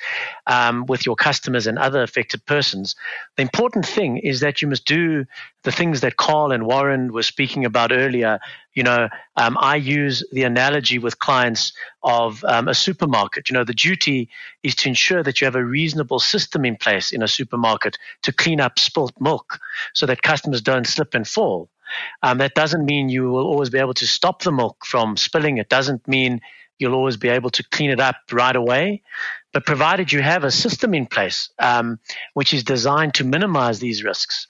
um, 0.47 0.87
with 0.87 1.05
your 1.05 1.17
customers 1.17 1.67
and 1.67 1.79
other 1.79 2.03
affected 2.03 2.45
persons. 2.47 2.95
The 3.37 3.43
important 3.43 3.87
thing 3.87 4.19
is 4.19 4.41
that 4.41 4.61
you 4.63 4.69
must 4.69 4.85
do 4.85 5.25
the 5.65 5.73
things 5.73 6.01
that 6.03 6.17
Carl 6.17 6.53
and 6.53 6.67
Warren 6.67 7.13
were 7.13 7.23
speaking 7.23 7.65
about 7.65 7.93
earlier. 7.93 8.39
You 8.75 8.83
know, 8.83 9.09
um, 9.37 9.57
I 9.59 9.77
use 9.77 10.23
the 10.31 10.45
analogy 10.45 10.99
with 10.99 11.19
clients 11.19 11.73
of 12.03 12.45
um, 12.45 12.69
a 12.69 12.75
supermarket. 12.75 13.49
You 13.49 13.55
know, 13.55 13.65
the 13.65 13.73
duty 13.73 14.29
is 14.63 14.75
to 14.77 14.89
ensure 14.89 15.23
that 15.23 15.41
you 15.41 15.47
have 15.47 15.57
a 15.57 15.65
reasonable 15.65 16.21
system 16.21 16.65
in 16.67 16.77
place 16.77 17.11
in 17.11 17.23
a 17.23 17.29
supermarket 17.29 17.97
to 18.23 18.33
clean 18.33 18.61
up 18.61 18.79
spilt 18.79 19.15
milk 19.19 19.59
so 19.95 20.05
that 20.07 20.23
customers 20.23 20.61
don't 20.61 20.87
slip 20.87 21.15
and 21.15 21.27
fall. 21.27 21.71
Um, 22.23 22.39
that 22.39 22.55
doesn't 22.55 22.85
mean 22.85 23.09
you 23.09 23.31
will 23.31 23.47
always 23.47 23.71
be 23.71 23.79
able 23.79 23.95
to 23.95 24.07
stop 24.07 24.43
the 24.43 24.53
milk 24.53 24.85
from 24.85 25.17
spilling. 25.17 25.59
It 25.59 25.69
doesn't 25.69 26.07
mean 26.09 26.41
you'll 26.79 26.95
always 26.95 27.17
be 27.17 27.29
able 27.29 27.51
to 27.51 27.63
clean 27.71 27.91
it 27.91 28.01
up 28.01 28.17
right 28.33 28.55
away. 28.57 29.03
But 29.57 29.65
provided 29.65 30.13
you 30.13 30.21
have 30.21 30.45
a 30.45 30.51
system 30.51 30.93
in 30.93 31.07
place 31.07 31.49
um, 31.59 31.99
which 32.35 32.53
is 32.53 32.63
designed 32.63 33.15
to 33.15 33.25
minimize 33.25 33.79
these 33.79 34.05
risks, 34.05 34.47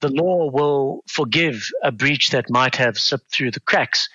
the 0.00 0.08
law 0.08 0.50
will 0.50 1.04
forgive 1.06 1.70
a 1.84 1.92
breach 1.92 2.30
that 2.30 2.50
might 2.50 2.74
have 2.74 2.98
slipped 2.98 3.30
through 3.30 3.52
the 3.52 3.60
cracks. 3.60 4.08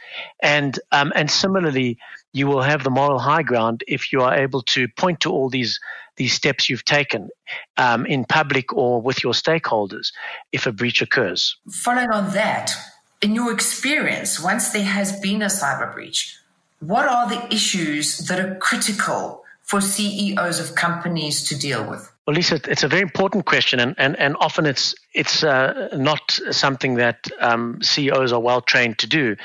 And 0.43 0.77
um, 0.91 1.13
and 1.15 1.31
similarly, 1.31 1.99
you 2.33 2.47
will 2.47 2.63
have 2.63 2.83
the 2.83 2.89
moral 2.89 3.17
high 3.17 3.43
ground 3.43 3.85
if 3.87 4.11
you 4.11 4.23
are 4.23 4.35
able 4.35 4.61
to 4.63 4.89
point 4.89 5.21
to 5.21 5.31
all 5.31 5.49
these 5.49 5.79
these 6.17 6.33
steps 6.33 6.69
you've 6.69 6.83
taken 6.83 7.29
um, 7.77 8.05
in 8.05 8.25
public 8.25 8.73
or 8.73 9.01
with 9.01 9.23
your 9.23 9.31
stakeholders 9.31 10.11
if 10.51 10.67
a 10.67 10.73
breach 10.73 11.01
occurs. 11.01 11.55
Following 11.71 12.11
on 12.11 12.33
that, 12.33 12.73
in 13.21 13.35
your 13.35 13.53
experience, 13.53 14.43
once 14.43 14.73
there 14.73 14.83
has 14.83 15.17
been 15.21 15.41
a 15.41 15.45
cyber 15.45 15.93
breach, 15.93 16.37
what 16.81 17.07
are 17.07 17.29
the 17.29 17.55
issues 17.55 18.17
that 18.27 18.37
are 18.37 18.55
critical 18.55 19.44
for 19.65 19.81
CEOs 19.81 20.59
of 20.59 20.75
companies 20.75 21.43
to 21.49 21.57
deal 21.57 21.87
with? 21.89 22.11
Well, 22.25 22.35
Lisa, 22.35 22.59
it's 22.69 22.83
a 22.83 22.87
very 22.87 23.01
important 23.01 23.45
question, 23.45 23.79
and, 23.79 23.95
and, 23.97 24.17
and 24.17 24.35
often 24.39 24.65
it's 24.65 24.95
it's 25.13 25.43
uh, 25.43 25.89
not 25.93 26.31
something 26.51 26.95
that 26.95 27.27
um, 27.39 27.79
CEOs 27.81 28.31
are 28.31 28.39
well 28.39 28.61
trained 28.61 28.97
to 28.99 29.07
do. 29.07 29.35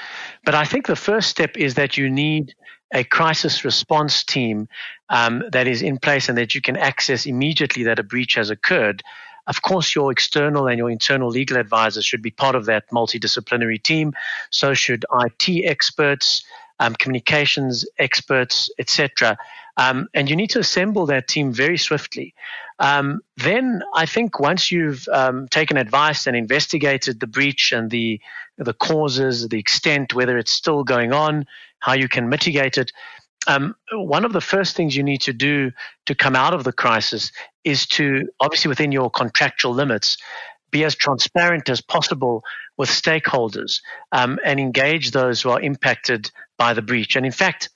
But 0.45 0.55
I 0.55 0.65
think 0.65 0.87
the 0.87 0.97
first 0.97 1.29
step 1.29 1.57
is 1.57 1.75
that 1.75 1.97
you 1.97 2.09
need 2.09 2.55
a 2.93 3.05
crisis 3.05 3.65
response 3.65 4.25
team 4.25 4.69
um, 5.11 5.45
that 5.53 5.67
is 5.67 5.83
in 5.83 5.99
place 5.99 6.29
and 6.29 6.37
that 6.39 6.55
you 6.55 6.61
can 6.61 6.77
access 6.77 7.27
immediately 7.27 7.85
that 7.85 7.99
a 7.99 8.03
breach 8.03 8.35
has 8.35 8.51
occurred. 8.51 9.03
Of 9.47 9.63
course, 9.63 9.95
your 9.95 10.13
external 10.13 10.67
and 10.67 10.79
your 10.79 10.91
internal 10.91 11.29
legal 11.29 11.57
advisors 11.57 12.05
should 12.05 12.23
be 12.23 12.31
part 12.31 12.55
of 12.55 12.67
that 12.67 12.91
multidisciplinary 12.91 13.83
team. 13.83 14.13
So 14.51 14.75
should 14.75 15.05
IT 15.23 15.65
experts, 15.67 16.45
um, 16.79 16.95
communications 16.95 17.85
experts, 17.99 18.71
etc. 18.79 19.37
Um, 19.81 20.09
and 20.13 20.29
you 20.29 20.37
need 20.37 20.51
to 20.51 20.59
assemble 20.59 21.07
that 21.07 21.27
team 21.27 21.53
very 21.55 21.79
swiftly. 21.79 22.35
Um, 22.81 23.23
then 23.39 23.83
I 23.95 24.05
think 24.05 24.39
once 24.39 24.71
you've 24.71 25.09
um, 25.11 25.49
taken 25.49 25.79
advice 25.79 26.27
and 26.27 26.37
investigated 26.37 27.19
the 27.19 27.27
breach 27.27 27.73
and 27.73 27.91
the 27.91 28.21
the 28.59 28.75
causes, 28.75 29.49
the 29.49 29.59
extent, 29.59 30.13
whether 30.13 30.37
it's 30.37 30.53
still 30.53 30.85
going 30.85 31.15
on, 31.15 31.47
how 31.79 31.95
you 31.95 32.09
can 32.09 32.29
mitigate 32.29 32.77
it. 32.77 32.93
Um, 33.47 33.75
one 33.95 34.27
of 34.27 34.35
the 34.35 34.41
first 34.43 34.77
things 34.77 34.95
you 34.95 35.03
need 35.03 35.23
to 35.23 35.33
do 35.33 35.73
to 36.05 36.15
come 36.15 36.37
out 36.37 36.53
of 36.53 36.65
the 36.65 36.73
crisis 36.73 37.33
is 37.65 37.87
to, 37.87 38.29
obviously 38.39 38.69
within 38.69 38.93
your 38.93 39.11
contractual 39.11 39.73
limits, 39.73 40.19
be 40.71 40.85
as 40.85 40.95
transparent 40.95 41.71
as 41.71 41.81
possible 41.81 42.45
with 42.77 42.91
stakeholders 42.91 43.81
um, 44.13 44.39
and 44.45 44.61
engage 44.61 45.13
those 45.13 45.41
who 45.41 45.49
are 45.49 45.61
impacted 45.63 46.31
by 46.59 46.75
the 46.75 46.83
breach. 46.83 47.17
And 47.17 47.25
in 47.25 47.33
fact, 47.33 47.71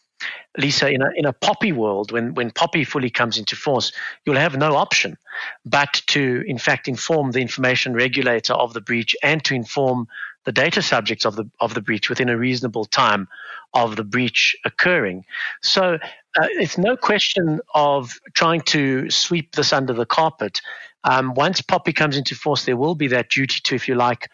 Lisa, 0.57 0.89
in 0.89 1.03
a, 1.03 1.11
in 1.17 1.25
a 1.25 1.33
POPI 1.33 1.73
world, 1.73 2.13
when, 2.13 2.35
when 2.35 2.51
POPI 2.51 2.87
fully 2.87 3.11
comes 3.11 3.39
into 3.39 3.57
force, 3.57 3.93
you'll 4.25 4.37
have 4.37 4.57
no 4.57 4.77
option 4.77 5.17
but 5.65 6.03
to, 6.07 6.45
in 6.47 6.59
fact, 6.59 6.89
inform 6.89 7.33
the 7.33 7.41
information 7.41 7.95
regulator 7.95 8.53
of 8.53 8.73
the 8.73 8.81
breach 8.81 9.17
and 9.23 9.43
to 9.45 9.55
inform 9.55 10.07
the 10.45 10.53
data 10.53 10.83
subjects 10.83 11.25
of 11.25 11.37
the 11.37 11.49
of 11.61 11.75
the 11.75 11.81
breach 11.81 12.09
within 12.09 12.29
a 12.29 12.37
reasonable 12.37 12.85
time 12.85 13.29
of 13.73 13.97
the 13.97 14.05
breach 14.05 14.55
occurring. 14.65 15.25
So 15.63 15.95
uh, 15.95 16.47
it's 16.53 16.79
no 16.79 16.97
question 16.97 17.61
of 17.75 18.21
trying 18.35 18.61
to 18.63 19.11
sweep 19.11 19.53
this 19.53 19.73
under 19.73 19.93
the 19.93 20.07
carpet. 20.07 20.61
Um, 21.05 21.35
once 21.35 21.61
POPI 21.61 21.95
comes 21.95 22.17
into 22.17 22.35
force, 22.35 22.65
there 22.65 22.77
will 22.77 22.95
be 22.95 23.09
that 23.09 23.31
duty 23.31 23.61
to, 23.65 23.75
if 23.75 23.87
you 23.89 23.95
like, 23.95 24.31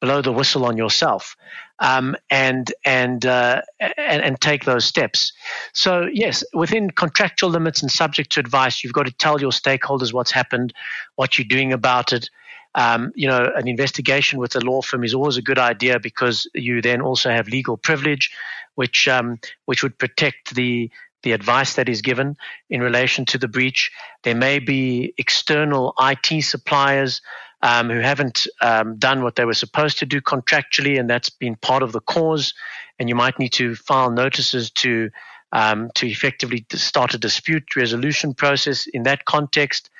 blow 0.00 0.22
the 0.22 0.32
whistle 0.32 0.64
on 0.64 0.76
yourself 0.76 1.36
um, 1.80 2.16
and 2.30 2.72
and, 2.84 3.26
uh, 3.26 3.62
and 3.80 4.22
and 4.22 4.40
take 4.40 4.64
those 4.64 4.84
steps. 4.84 5.32
So 5.72 6.08
yes, 6.12 6.44
within 6.54 6.90
contractual 6.90 7.50
limits 7.50 7.82
and 7.82 7.90
subject 7.90 8.32
to 8.32 8.40
advice, 8.40 8.82
you've 8.82 8.92
got 8.92 9.06
to 9.06 9.12
tell 9.12 9.40
your 9.40 9.50
stakeholders 9.50 10.12
what's 10.12 10.30
happened, 10.30 10.72
what 11.16 11.38
you're 11.38 11.44
doing 11.48 11.72
about 11.72 12.12
it. 12.12 12.30
Um, 12.74 13.12
you 13.14 13.28
know, 13.28 13.52
an 13.54 13.68
investigation 13.68 14.38
with 14.38 14.56
a 14.56 14.60
law 14.60 14.80
firm 14.80 15.04
is 15.04 15.12
always 15.12 15.36
a 15.36 15.42
good 15.42 15.58
idea 15.58 16.00
because 16.00 16.48
you 16.54 16.80
then 16.80 17.02
also 17.02 17.30
have 17.30 17.46
legal 17.48 17.76
privilege, 17.76 18.30
which 18.76 19.08
um, 19.08 19.40
which 19.66 19.82
would 19.82 19.98
protect 19.98 20.54
the 20.54 20.90
the 21.22 21.32
advice 21.32 21.74
that 21.74 21.88
is 21.88 22.02
given 22.02 22.36
in 22.70 22.80
relation 22.80 23.24
to 23.26 23.38
the 23.38 23.48
breach. 23.48 23.90
There 24.22 24.34
may 24.34 24.58
be 24.58 25.14
external 25.18 25.94
IT 26.00 26.42
suppliers 26.44 27.20
um, 27.62 27.90
who 27.90 28.00
haven't 28.00 28.46
um, 28.60 28.96
done 28.96 29.22
what 29.22 29.36
they 29.36 29.44
were 29.44 29.54
supposed 29.54 29.98
to 29.98 30.06
do 30.06 30.20
contractually, 30.20 30.98
and 30.98 31.08
that's 31.08 31.30
been 31.30 31.56
part 31.56 31.82
of 31.82 31.92
the 31.92 32.00
cause. 32.00 32.54
And 32.98 33.08
you 33.08 33.14
might 33.14 33.38
need 33.38 33.52
to 33.54 33.74
file 33.74 34.10
notices 34.10 34.70
to 34.70 35.10
um, 35.52 35.90
to 35.96 36.08
effectively 36.08 36.64
start 36.72 37.14
a 37.14 37.18
dispute 37.18 37.76
resolution 37.76 38.32
process 38.34 38.86
in 38.86 39.02
that 39.02 39.26
context. 39.26 39.90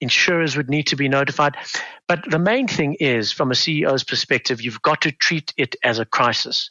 Insurers 0.00 0.56
would 0.56 0.70
need 0.70 0.86
to 0.88 0.96
be 0.96 1.08
notified. 1.08 1.56
But 2.06 2.20
the 2.30 2.38
main 2.38 2.68
thing 2.68 2.94
is, 3.00 3.32
from 3.32 3.50
a 3.50 3.54
CEO's 3.54 4.04
perspective, 4.04 4.60
you've 4.62 4.82
got 4.82 5.00
to 5.02 5.12
treat 5.12 5.52
it 5.56 5.76
as 5.82 5.98
a 5.98 6.04
crisis. 6.04 6.70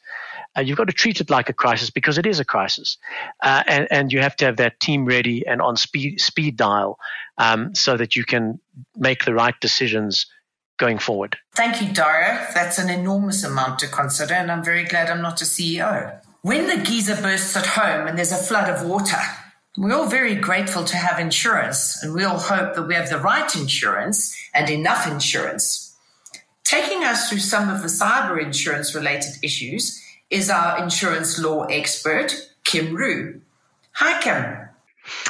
Uh, 0.58 0.62
you've 0.62 0.78
got 0.78 0.88
to 0.88 0.94
treat 0.94 1.20
it 1.20 1.30
like 1.30 1.50
a 1.50 1.54
crisis 1.54 1.90
because 1.90 2.18
it 2.18 2.26
is 2.26 2.40
a 2.40 2.46
crisis, 2.46 2.98
uh, 3.44 3.64
and, 3.68 3.88
and 3.92 4.12
you 4.12 4.20
have 4.20 4.36
to 4.38 4.46
have 4.46 4.58
that 4.58 4.80
team 4.80 5.06
ready 5.06 5.46
and 5.46 5.62
on 5.62 5.78
speed 5.78 6.20
speed 6.20 6.56
dial 6.58 6.98
um, 7.38 7.76
so 7.76 7.98
that 7.98 8.16
you 8.16 8.24
can 8.24 8.60
make 8.96 9.26
the 9.26 9.34
right 9.34 9.56
decisions 9.60 10.26
going 10.78 11.00
forward. 11.00 11.38
Thank 11.56 11.82
you, 11.82 11.94
Dario. 11.94 12.46
That's 12.54 12.78
an 12.78 12.90
enormous 12.90 13.44
amount 13.44 13.80
to 13.80 13.88
consider, 13.88 14.34
and 14.36 14.52
I'm 14.52 14.64
very 14.64 14.84
glad 14.84 15.10
I'm 15.10 15.22
not 15.22 15.42
a 15.42 15.46
CEO. 15.46 16.20
When 16.42 16.68
the 16.68 16.84
geyser 16.84 17.22
bursts 17.22 17.58
at 17.58 17.66
home 17.66 18.08
and 18.08 18.18
there's 18.18 18.32
a 18.32 18.38
flood 18.38 18.70
of 18.70 18.88
water, 18.88 19.18
we're 19.78 19.96
all 19.96 20.08
very 20.08 20.36
grateful 20.36 20.84
to 20.84 20.98
have 20.98 21.20
insurance, 21.20 22.02
and 22.02 22.14
we 22.14 22.24
all 22.24 22.40
hope 22.40 22.74
that 22.74 22.88
we 22.88 22.96
have 22.96 23.10
the 23.10 23.20
right 23.20 23.56
insurance 23.56 24.36
and 24.54 24.70
enough 24.70 25.08
insurance. 25.08 25.96
Taking 26.64 27.04
us 27.04 27.30
through 27.30 27.40
some 27.40 27.70
of 27.70 27.82
the 27.84 27.88
cyber 27.88 28.42
insurance 28.42 28.96
related 28.96 29.34
issues 29.44 30.04
is 30.30 30.50
our 30.50 30.82
insurance 30.82 31.40
law 31.40 31.64
expert, 31.66 32.34
Kim 32.64 32.96
Rew. 32.96 33.40
Hi, 33.94 34.20
Kim. 34.22 34.58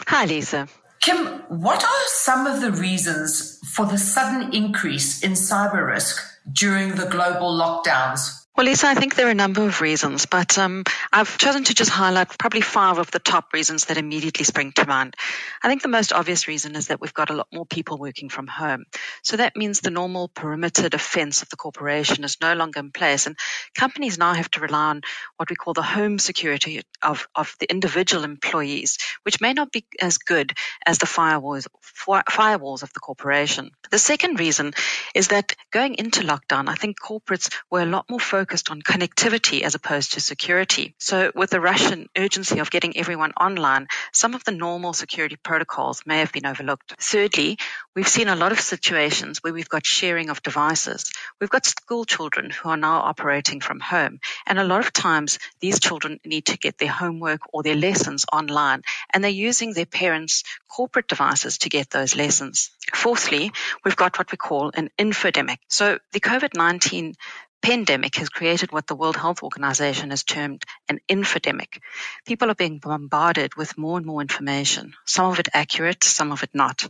Hi, 0.08 0.25
Lisa. 0.25 0.68
Kim, 1.01 1.44
what 1.50 1.84
are 1.84 2.04
some 2.08 2.48
of 2.48 2.62
the 2.62 2.72
reasons 2.72 3.60
for 3.75 3.86
the 3.86 3.98
sudden 3.98 4.54
increase 4.54 5.22
in 5.24 5.34
cyber 5.34 5.86
risk 5.86 6.24
during 6.51 6.96
the 6.96 7.06
global 7.06 7.51
lockdowns? 7.51 8.47
Well, 8.58 8.66
Lisa, 8.66 8.88
I 8.88 8.96
think 8.96 9.14
there 9.14 9.28
are 9.28 9.30
a 9.30 9.36
number 9.36 9.68
of 9.68 9.82
reasons, 9.82 10.26
but 10.26 10.58
um, 10.58 10.84
I've 11.14 11.38
chosen 11.38 11.64
to 11.66 11.76
just 11.76 11.92
highlight 11.92 12.40
probably 12.40 12.62
five 12.62 12.98
of 12.98 13.12
the 13.12 13.20
top 13.20 13.54
reasons 13.54 13.86
that 13.86 14.00
immediately 14.00 14.46
spring 14.46 14.72
to 14.78 14.88
mind. 14.88 15.14
I 15.62 15.68
think 15.68 15.84
the 15.84 15.90
most 15.90 16.12
obvious 16.12 16.48
reason 16.48 16.76
is 16.76 16.88
that 16.88 17.00
we've 17.00 17.14
got 17.14 17.30
a 17.30 17.36
lot 17.36 17.46
more 17.54 17.68
people 17.68 18.00
working 18.00 18.30
from 18.30 18.48
home. 18.48 18.86
So 19.22 19.38
that 19.38 19.56
means 19.56 19.80
the 19.80 19.92
normal 19.92 20.28
perimeter 20.28 20.90
defense 20.90 21.44
of 21.44 21.50
the 21.50 21.56
corporation 21.56 22.24
is 22.24 22.42
no 22.42 22.56
longer 22.56 22.80
in 22.80 22.90
place, 22.90 23.28
and 23.28 23.38
companies 23.76 24.18
now 24.18 24.34
have 24.34 24.50
to 24.50 24.60
rely 24.60 24.90
on 24.90 25.02
what 25.36 25.52
we 25.52 25.56
call 25.56 25.76
the 25.76 25.84
home 25.84 26.18
security 26.18 26.82
of, 27.04 27.28
of 27.36 27.56
the 27.60 27.70
individual 27.70 28.24
employees, 28.24 28.98
which 29.22 29.40
may 29.40 29.54
not 29.54 29.72
be 29.72 29.86
as 30.02 30.18
good 30.18 30.54
as 30.84 30.98
the 30.98 31.06
firewalls, 31.06 31.68
firewalls 31.86 32.82
of 32.82 32.92
the 32.94 33.02
corporation. 33.02 33.70
The 33.92 34.00
second 34.00 34.40
reason 34.40 34.74
is 35.14 35.28
that 35.28 35.56
going 35.70 35.94
into 35.94 36.22
lockdown, 36.22 36.70
I 36.70 36.74
think 36.74 37.00
corporates 37.00 37.54
were 37.70 37.82
a 37.82 37.86
lot 37.86 38.10
more 38.10 38.20
focused 38.20 38.47
focused 38.48 38.72
on 38.72 38.82
connectivity 38.82 39.63
as 39.63 39.75
opposed 39.75 40.13
to 40.13 40.22
security. 40.22 40.95
So 41.00 41.34
with 41.36 41.50
the 41.50 41.60
Russian 41.60 42.08
urgency 42.15 42.60
of 42.60 42.72
getting 42.72 42.95
everyone 42.95 43.34
online, 43.34 43.88
some 44.13 44.36
of 44.36 44.45
the 44.45 44.54
normal 44.54 44.93
security 44.93 45.36
protocols 45.36 46.04
may 46.06 46.19
have 46.19 46.32
been 46.32 46.45
overlooked. 46.45 46.95
Thirdly, 46.98 47.58
we've 47.93 48.08
seen 48.08 48.30
a 48.30 48.38
lot 48.38 48.54
of 48.54 48.62
situations 48.62 49.39
where 49.39 49.52
we've 49.52 49.67
got 49.67 49.86
sharing 49.86 50.30
of 50.30 50.41
devices. 50.43 51.12
We've 51.41 51.50
got 51.50 51.65
school 51.65 52.06
children 52.06 52.50
who 52.50 52.69
are 52.69 52.78
now 52.78 53.02
operating 53.02 53.60
from 53.60 53.82
home. 53.82 54.22
And 54.45 54.58
a 54.58 54.63
lot 54.63 54.80
of 54.80 54.93
times 54.93 55.39
these 55.60 55.82
children 55.82 56.22
need 56.24 56.45
to 56.45 56.58
get 56.58 56.78
their 56.78 56.88
homework 56.88 57.41
or 57.52 57.63
their 57.63 57.76
lessons 57.76 58.24
online 58.32 58.84
and 59.12 59.22
they're 59.22 59.32
using 59.50 59.74
their 59.74 59.86
parents' 59.86 60.43
corporate 60.69 61.10
devices 61.10 61.58
to 61.58 61.69
get 61.69 61.89
those 61.89 62.15
lessons. 62.15 62.72
Fourthly, 62.93 63.52
we've 63.84 63.98
got 63.98 64.17
what 64.17 64.32
we 64.32 64.38
call 64.38 64.72
an 64.74 64.89
infodemic. 64.98 65.58
So 65.67 66.00
the 66.13 66.22
COVID-19 66.22 67.15
pandemic 67.62 68.15
has 68.15 68.30
created 68.30 68.72
what 68.72 68.88
the 68.88 68.96
World 68.96 69.17
Health 69.17 69.43
Organization 69.43 70.10
has 70.12 70.24
termed 70.24 70.63
an 70.89 71.00
infodemic. 71.10 71.80
People 72.26 72.50
are 72.50 72.56
being 72.56 72.80
bombarded 72.80 73.56
with 73.56 73.78
more 73.78 73.98
and 73.98 74.06
more 74.06 74.22
information, 74.22 74.93
some 75.06 75.32
of 75.32 75.39
it 75.39 75.50
accurate, 75.54 76.04
some 76.04 76.32
of 76.32 76.43
it 76.43 76.52
not. 76.54 76.88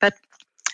But 0.00 0.14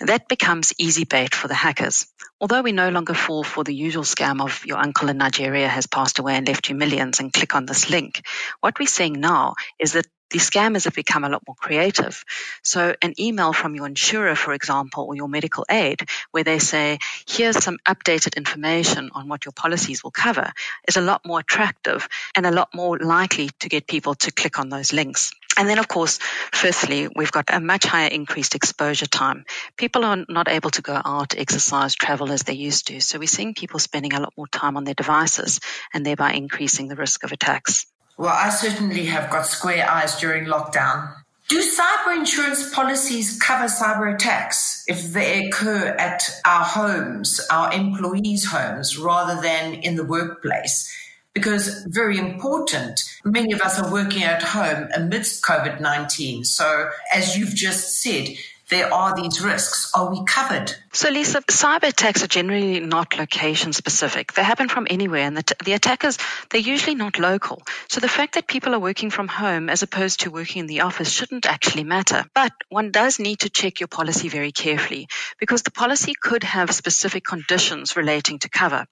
that 0.00 0.28
becomes 0.28 0.74
easy 0.78 1.04
bait 1.04 1.34
for 1.34 1.48
the 1.48 1.54
hackers. 1.54 2.06
Although 2.38 2.62
we 2.62 2.72
no 2.72 2.90
longer 2.90 3.14
fall 3.14 3.42
for 3.42 3.64
the 3.64 3.74
usual 3.74 4.02
scam 4.02 4.42
of 4.42 4.66
your 4.66 4.76
uncle 4.76 5.08
in 5.08 5.16
Nigeria 5.16 5.68
has 5.68 5.86
passed 5.86 6.18
away 6.18 6.34
and 6.34 6.46
left 6.46 6.68
you 6.68 6.74
millions 6.74 7.18
and 7.18 7.32
click 7.32 7.54
on 7.54 7.64
this 7.64 7.88
link, 7.88 8.22
what 8.60 8.78
we're 8.78 8.86
seeing 8.86 9.20
now 9.20 9.54
is 9.78 9.92
that 9.92 10.06
the 10.30 10.38
scammers 10.38 10.84
have 10.84 10.94
become 10.94 11.24
a 11.24 11.28
lot 11.28 11.42
more 11.46 11.56
creative. 11.56 12.24
So 12.62 12.94
an 13.02 13.14
email 13.18 13.52
from 13.52 13.74
your 13.74 13.86
insurer, 13.86 14.34
for 14.34 14.52
example, 14.52 15.04
or 15.04 15.14
your 15.14 15.28
medical 15.28 15.64
aid, 15.70 16.08
where 16.30 16.44
they 16.44 16.58
say, 16.58 16.98
here's 17.28 17.62
some 17.62 17.78
updated 17.86 18.36
information 18.36 19.10
on 19.14 19.28
what 19.28 19.44
your 19.44 19.52
policies 19.52 20.02
will 20.02 20.10
cover, 20.10 20.52
is 20.88 20.96
a 20.96 21.00
lot 21.00 21.24
more 21.24 21.40
attractive 21.40 22.08
and 22.34 22.46
a 22.46 22.50
lot 22.50 22.74
more 22.74 22.98
likely 22.98 23.50
to 23.60 23.68
get 23.68 23.86
people 23.86 24.14
to 24.14 24.32
click 24.32 24.58
on 24.58 24.68
those 24.68 24.92
links. 24.92 25.32
And 25.58 25.68
then, 25.68 25.78
of 25.78 25.88
course, 25.88 26.18
firstly, 26.52 27.08
we've 27.14 27.32
got 27.32 27.46
a 27.48 27.60
much 27.60 27.86
higher 27.86 28.08
increased 28.08 28.54
exposure 28.54 29.06
time. 29.06 29.46
People 29.76 30.04
are 30.04 30.24
not 30.28 30.48
able 30.48 30.70
to 30.70 30.82
go 30.82 31.00
out, 31.02 31.34
exercise, 31.36 31.94
travel 31.94 32.30
as 32.30 32.42
they 32.42 32.52
used 32.52 32.88
to. 32.88 33.00
So 33.00 33.18
we're 33.18 33.26
seeing 33.26 33.54
people 33.54 33.78
spending 33.78 34.12
a 34.12 34.20
lot 34.20 34.34
more 34.36 34.48
time 34.48 34.76
on 34.76 34.84
their 34.84 34.94
devices 34.94 35.60
and 35.94 36.04
thereby 36.04 36.32
increasing 36.32 36.88
the 36.88 36.96
risk 36.96 37.24
of 37.24 37.32
attacks. 37.32 37.86
Well, 38.18 38.34
I 38.34 38.48
certainly 38.48 39.04
have 39.06 39.30
got 39.30 39.46
square 39.46 39.88
eyes 39.88 40.18
during 40.18 40.46
lockdown. 40.46 41.14
Do 41.48 41.62
cyber 41.62 42.16
insurance 42.16 42.74
policies 42.74 43.38
cover 43.40 43.66
cyber 43.66 44.12
attacks 44.12 44.82
if 44.88 45.12
they 45.12 45.46
occur 45.46 45.94
at 45.98 46.28
our 46.44 46.64
homes, 46.64 47.40
our 47.50 47.72
employees' 47.72 48.46
homes, 48.46 48.98
rather 48.98 49.40
than 49.40 49.74
in 49.74 49.94
the 49.94 50.04
workplace? 50.04 50.92
Because 51.34 51.84
very 51.88 52.18
important, 52.18 53.04
many 53.24 53.52
of 53.52 53.60
us 53.60 53.78
are 53.78 53.92
working 53.92 54.24
at 54.24 54.42
home 54.42 54.88
amidst 54.96 55.44
COVID 55.44 55.80
19. 55.80 56.44
So, 56.44 56.88
as 57.12 57.36
you've 57.36 57.54
just 57.54 58.02
said, 58.02 58.28
there 58.68 58.92
are 58.92 59.14
these 59.14 59.40
risks. 59.40 59.92
Are 59.94 60.10
we 60.10 60.24
covered? 60.24 60.72
So, 60.92 61.10
Lisa, 61.10 61.40
cyber 61.42 61.88
attacks 61.88 62.24
are 62.24 62.26
generally 62.28 62.80
not 62.80 63.16
location 63.16 63.72
specific. 63.72 64.32
They 64.32 64.42
happen 64.42 64.68
from 64.68 64.86
anywhere, 64.90 65.22
and 65.22 65.36
the, 65.36 65.42
t- 65.42 65.54
the, 65.64 65.72
attackers, 65.74 66.18
they're 66.50 66.60
usually 66.60 66.96
not 66.96 67.18
local. 67.18 67.62
So, 67.88 68.00
the 68.00 68.08
fact 68.08 68.34
that 68.34 68.48
people 68.48 68.74
are 68.74 68.80
working 68.80 69.10
from 69.10 69.28
home 69.28 69.68
as 69.68 69.82
opposed 69.82 70.20
to 70.20 70.30
working 70.30 70.60
in 70.60 70.66
the 70.66 70.80
office 70.80 71.10
shouldn't 71.10 71.46
actually 71.46 71.84
matter. 71.84 72.24
But 72.34 72.52
one 72.68 72.90
does 72.90 73.18
need 73.20 73.40
to 73.40 73.50
check 73.50 73.80
your 73.80 73.88
policy 73.88 74.28
very 74.28 74.52
carefully 74.52 75.08
because 75.38 75.62
the 75.62 75.70
policy 75.70 76.14
could 76.20 76.42
have 76.42 76.70
specific 76.72 77.24
conditions 77.24 77.96
relating 77.96 78.40
to 78.40 78.48
cover. 78.48 78.86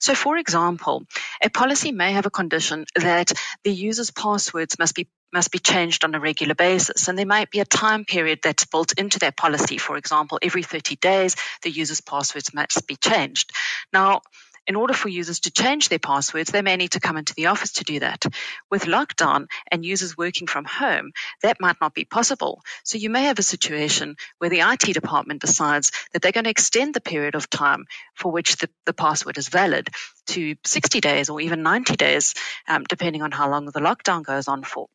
So, 0.00 0.14
for 0.14 0.36
example, 0.36 1.04
a 1.42 1.48
policy 1.48 1.92
may 1.92 2.12
have 2.12 2.26
a 2.26 2.30
condition 2.30 2.84
that 2.96 3.32
the 3.62 3.72
user's 3.72 4.10
passwords 4.10 4.78
must 4.78 4.94
be 4.94 5.08
must 5.34 5.50
be 5.50 5.58
changed 5.58 6.04
on 6.04 6.14
a 6.14 6.20
regular 6.20 6.54
basis. 6.54 7.08
And 7.08 7.18
there 7.18 7.26
might 7.26 7.50
be 7.50 7.60
a 7.60 7.64
time 7.64 8.04
period 8.04 8.38
that's 8.42 8.64
built 8.64 8.92
into 8.92 9.18
that 9.18 9.36
policy. 9.36 9.76
For 9.76 9.96
example, 9.96 10.38
every 10.40 10.62
30 10.62 10.96
days, 10.96 11.36
the 11.62 11.70
user's 11.70 12.00
passwords 12.00 12.54
must 12.54 12.86
be 12.86 12.96
changed. 12.96 13.50
Now, 13.92 14.22
in 14.66 14.76
order 14.76 14.94
for 14.94 15.08
users 15.08 15.40
to 15.40 15.50
change 15.50 15.88
their 15.88 15.98
passwords, 15.98 16.50
they 16.50 16.62
may 16.62 16.76
need 16.76 16.92
to 16.92 17.00
come 17.00 17.18
into 17.18 17.34
the 17.34 17.46
office 17.46 17.72
to 17.72 17.84
do 17.84 18.00
that. 18.00 18.24
With 18.70 18.84
lockdown 18.84 19.46
and 19.70 19.84
users 19.84 20.16
working 20.16 20.46
from 20.46 20.64
home, 20.64 21.12
that 21.42 21.60
might 21.60 21.76
not 21.80 21.92
be 21.92 22.04
possible. 22.04 22.62
So 22.82 22.96
you 22.96 23.10
may 23.10 23.24
have 23.24 23.38
a 23.38 23.42
situation 23.42 24.16
where 24.38 24.50
the 24.50 24.60
IT 24.60 24.94
department 24.94 25.42
decides 25.42 25.92
that 26.12 26.22
they're 26.22 26.32
going 26.32 26.44
to 26.44 26.50
extend 26.50 26.94
the 26.94 27.02
period 27.02 27.34
of 27.34 27.50
time 27.50 27.84
for 28.14 28.32
which 28.32 28.56
the, 28.56 28.70
the 28.86 28.94
password 28.94 29.36
is 29.36 29.48
valid 29.48 29.90
to 30.28 30.54
60 30.64 31.00
days 31.00 31.28
or 31.28 31.40
even 31.40 31.62
90 31.62 31.96
days, 31.96 32.34
um, 32.66 32.84
depending 32.84 33.20
on 33.20 33.32
how 33.32 33.50
long 33.50 33.66
the 33.66 33.80
lockdown 33.80 34.22
goes 34.22 34.48
on 34.48 34.62
for. 34.62 34.86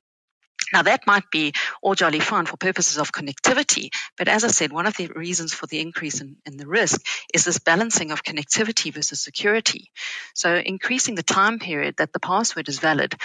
Now 0.73 0.83
that 0.83 1.07
might 1.07 1.29
be 1.31 1.53
all 1.81 1.95
jolly 1.95 2.19
fine 2.19 2.45
for 2.45 2.57
purposes 2.57 2.97
of 2.97 3.11
connectivity, 3.11 3.89
but 4.17 4.27
as 4.27 4.43
I 4.43 4.49
said, 4.49 4.71
one 4.71 4.85
of 4.85 4.95
the 4.97 5.07
reasons 5.07 5.53
for 5.53 5.67
the 5.67 5.79
increase 5.79 6.21
in, 6.21 6.37
in, 6.45 6.57
the 6.57 6.67
risk 6.67 7.01
is 7.33 7.45
this 7.45 7.59
balancing 7.59 8.11
of 8.11 8.23
connectivity 8.23 8.93
versus 8.93 9.21
security. 9.21 9.91
So 10.35 10.55
increasing 10.55 11.15
the 11.15 11.23
time 11.23 11.59
period 11.59 11.95
that 11.97 12.13
the 12.13 12.19
password 12.19 12.69
is 12.69 12.79
valid 12.79 13.15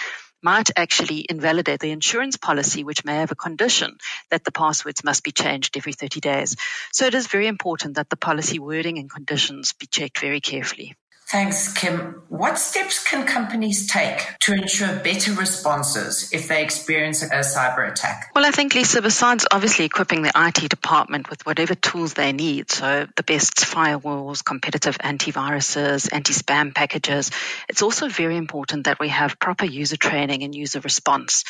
might 0.42 0.70
actually 0.76 1.24
invalidate 1.28 1.80
the 1.80 1.90
insurance 1.90 2.36
policy, 2.36 2.84
which 2.84 3.04
may 3.04 3.16
have 3.16 3.32
a 3.32 3.34
condition 3.36 3.96
that 4.30 4.44
the 4.44 4.52
passwords 4.52 5.02
must 5.02 5.24
be 5.24 5.32
changed 5.32 5.76
every 5.76 5.94
30 5.94 6.20
days. 6.20 6.56
So 6.92 7.06
it 7.06 7.14
is 7.14 7.26
very 7.26 7.46
important 7.46 7.96
that 7.96 8.10
the 8.10 8.16
policy 8.16 8.58
wording 8.58 8.98
and 8.98 9.10
conditions 9.10 9.72
be 9.72 9.86
checked 9.86 10.20
very 10.20 10.40
carefully. 10.40 10.96
Thanks, 11.26 11.72
Kim. 11.72 12.22
What 12.28 12.58
steps 12.58 13.02
can 13.02 13.26
companies 13.26 13.86
take 13.90 14.20
to 14.40 14.52
ensure 14.52 14.94
better 14.96 15.32
responses 15.32 16.30
if 16.32 16.48
they 16.48 16.62
experience 16.62 17.22
a 17.22 17.28
cyber 17.28 17.90
attack? 17.90 18.30
Well, 18.34 18.44
I 18.44 18.50
think, 18.50 18.74
Lisa, 18.74 19.00
besides 19.00 19.46
obviously 19.50 19.86
equipping 19.86 20.22
the 20.22 20.32
IT 20.36 20.68
department 20.68 21.30
with 21.30 21.46
whatever 21.46 21.74
tools 21.74 22.12
they 22.12 22.32
need, 22.32 22.70
so 22.70 23.06
the 23.16 23.22
best 23.22 23.56
firewalls, 23.56 24.44
competitive 24.44 24.98
antiviruses, 24.98 26.12
anti 26.12 26.34
spam 26.34 26.74
packages, 26.74 27.30
it's 27.70 27.82
also 27.82 28.08
very 28.08 28.36
important 28.36 28.84
that 28.84 29.00
we 29.00 29.08
have 29.08 29.38
proper 29.38 29.64
user 29.64 29.96
training 29.96 30.42
and 30.42 30.54
user 30.54 30.80
response. 30.80 31.44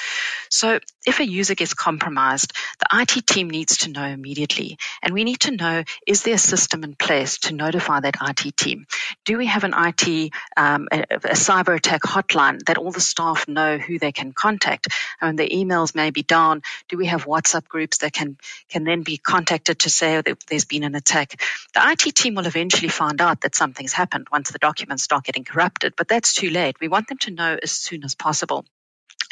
So 0.51 0.79
if 1.05 1.19
a 1.19 1.27
user 1.27 1.57
gets 1.57 1.75
compromised, 1.75 2.53
the 2.79 2.87
IT 3.01 3.27
team 3.27 3.51
needs 3.51 3.79
to 3.79 3.91
know 3.91 4.05
immediately. 4.05 4.79
And 5.03 5.13
we 5.13 5.25
need 5.25 5.41
to 5.41 5.51
know 5.51 5.83
is 6.07 6.23
there 6.23 6.35
a 6.35 6.39
system 6.39 6.85
in 6.85 6.95
place 6.95 7.39
to 7.39 7.55
notify 7.55 8.01
that 8.01 8.17
IT 8.23 8.57
team? 8.57 8.87
Do 9.25 9.37
we 9.37 9.47
have 9.47 9.64
an 9.65 9.75
IT, 9.77 10.33
um, 10.57 10.89
a, 10.93 11.01
a, 11.01 11.35
cyber 11.35 11.75
attack 11.75 12.03
hotline 12.03 12.61
that 12.67 12.79
all 12.79 12.91
the 12.91 13.01
staff 13.01 13.49
know 13.49 13.79
who 13.79 13.99
they 13.99 14.13
can 14.13 14.33
contact. 14.33 14.89
And 15.21 15.39
the 15.39 15.49
emails 15.49 15.95
may 15.95 16.11
be 16.11 16.23
down. 16.23 16.63
Do 16.89 16.97
we 16.97 17.07
have 17.07 17.25
WhatsApp 17.25 17.67
groups 17.69 17.99
that 17.99 18.13
can, 18.13 18.37
can 18.69 18.85
then 18.85 19.03
be 19.03 19.17
contacted 19.17 19.81
to 19.81 19.91
say 19.91 20.23
there's 20.49 20.65
been 20.65 20.85
an 20.85 20.95
attack? 20.95 21.41
The 21.75 21.91
IT 21.91 22.15
team 22.15 22.35
will 22.35 22.47
eventually 22.47 22.89
find 22.89 23.21
out 23.21 23.43
that 23.43 23.55
something's 23.55 23.93
happened 23.93 24.29
once 24.31 24.51
the 24.51 24.59
documents 24.59 25.03
start 25.03 25.25
getting 25.25 25.45
corrupted, 25.45 25.95
but 25.97 26.09
that's 26.09 26.35
too 26.35 26.51
late. 26.51 26.77
We 26.81 26.89
want 26.89 27.09
them 27.09 27.19
to 27.19 27.31
know 27.31 27.59
as 27.63 27.73
soon 27.73 28.05
as 28.05 28.15
possible. 28.15 28.65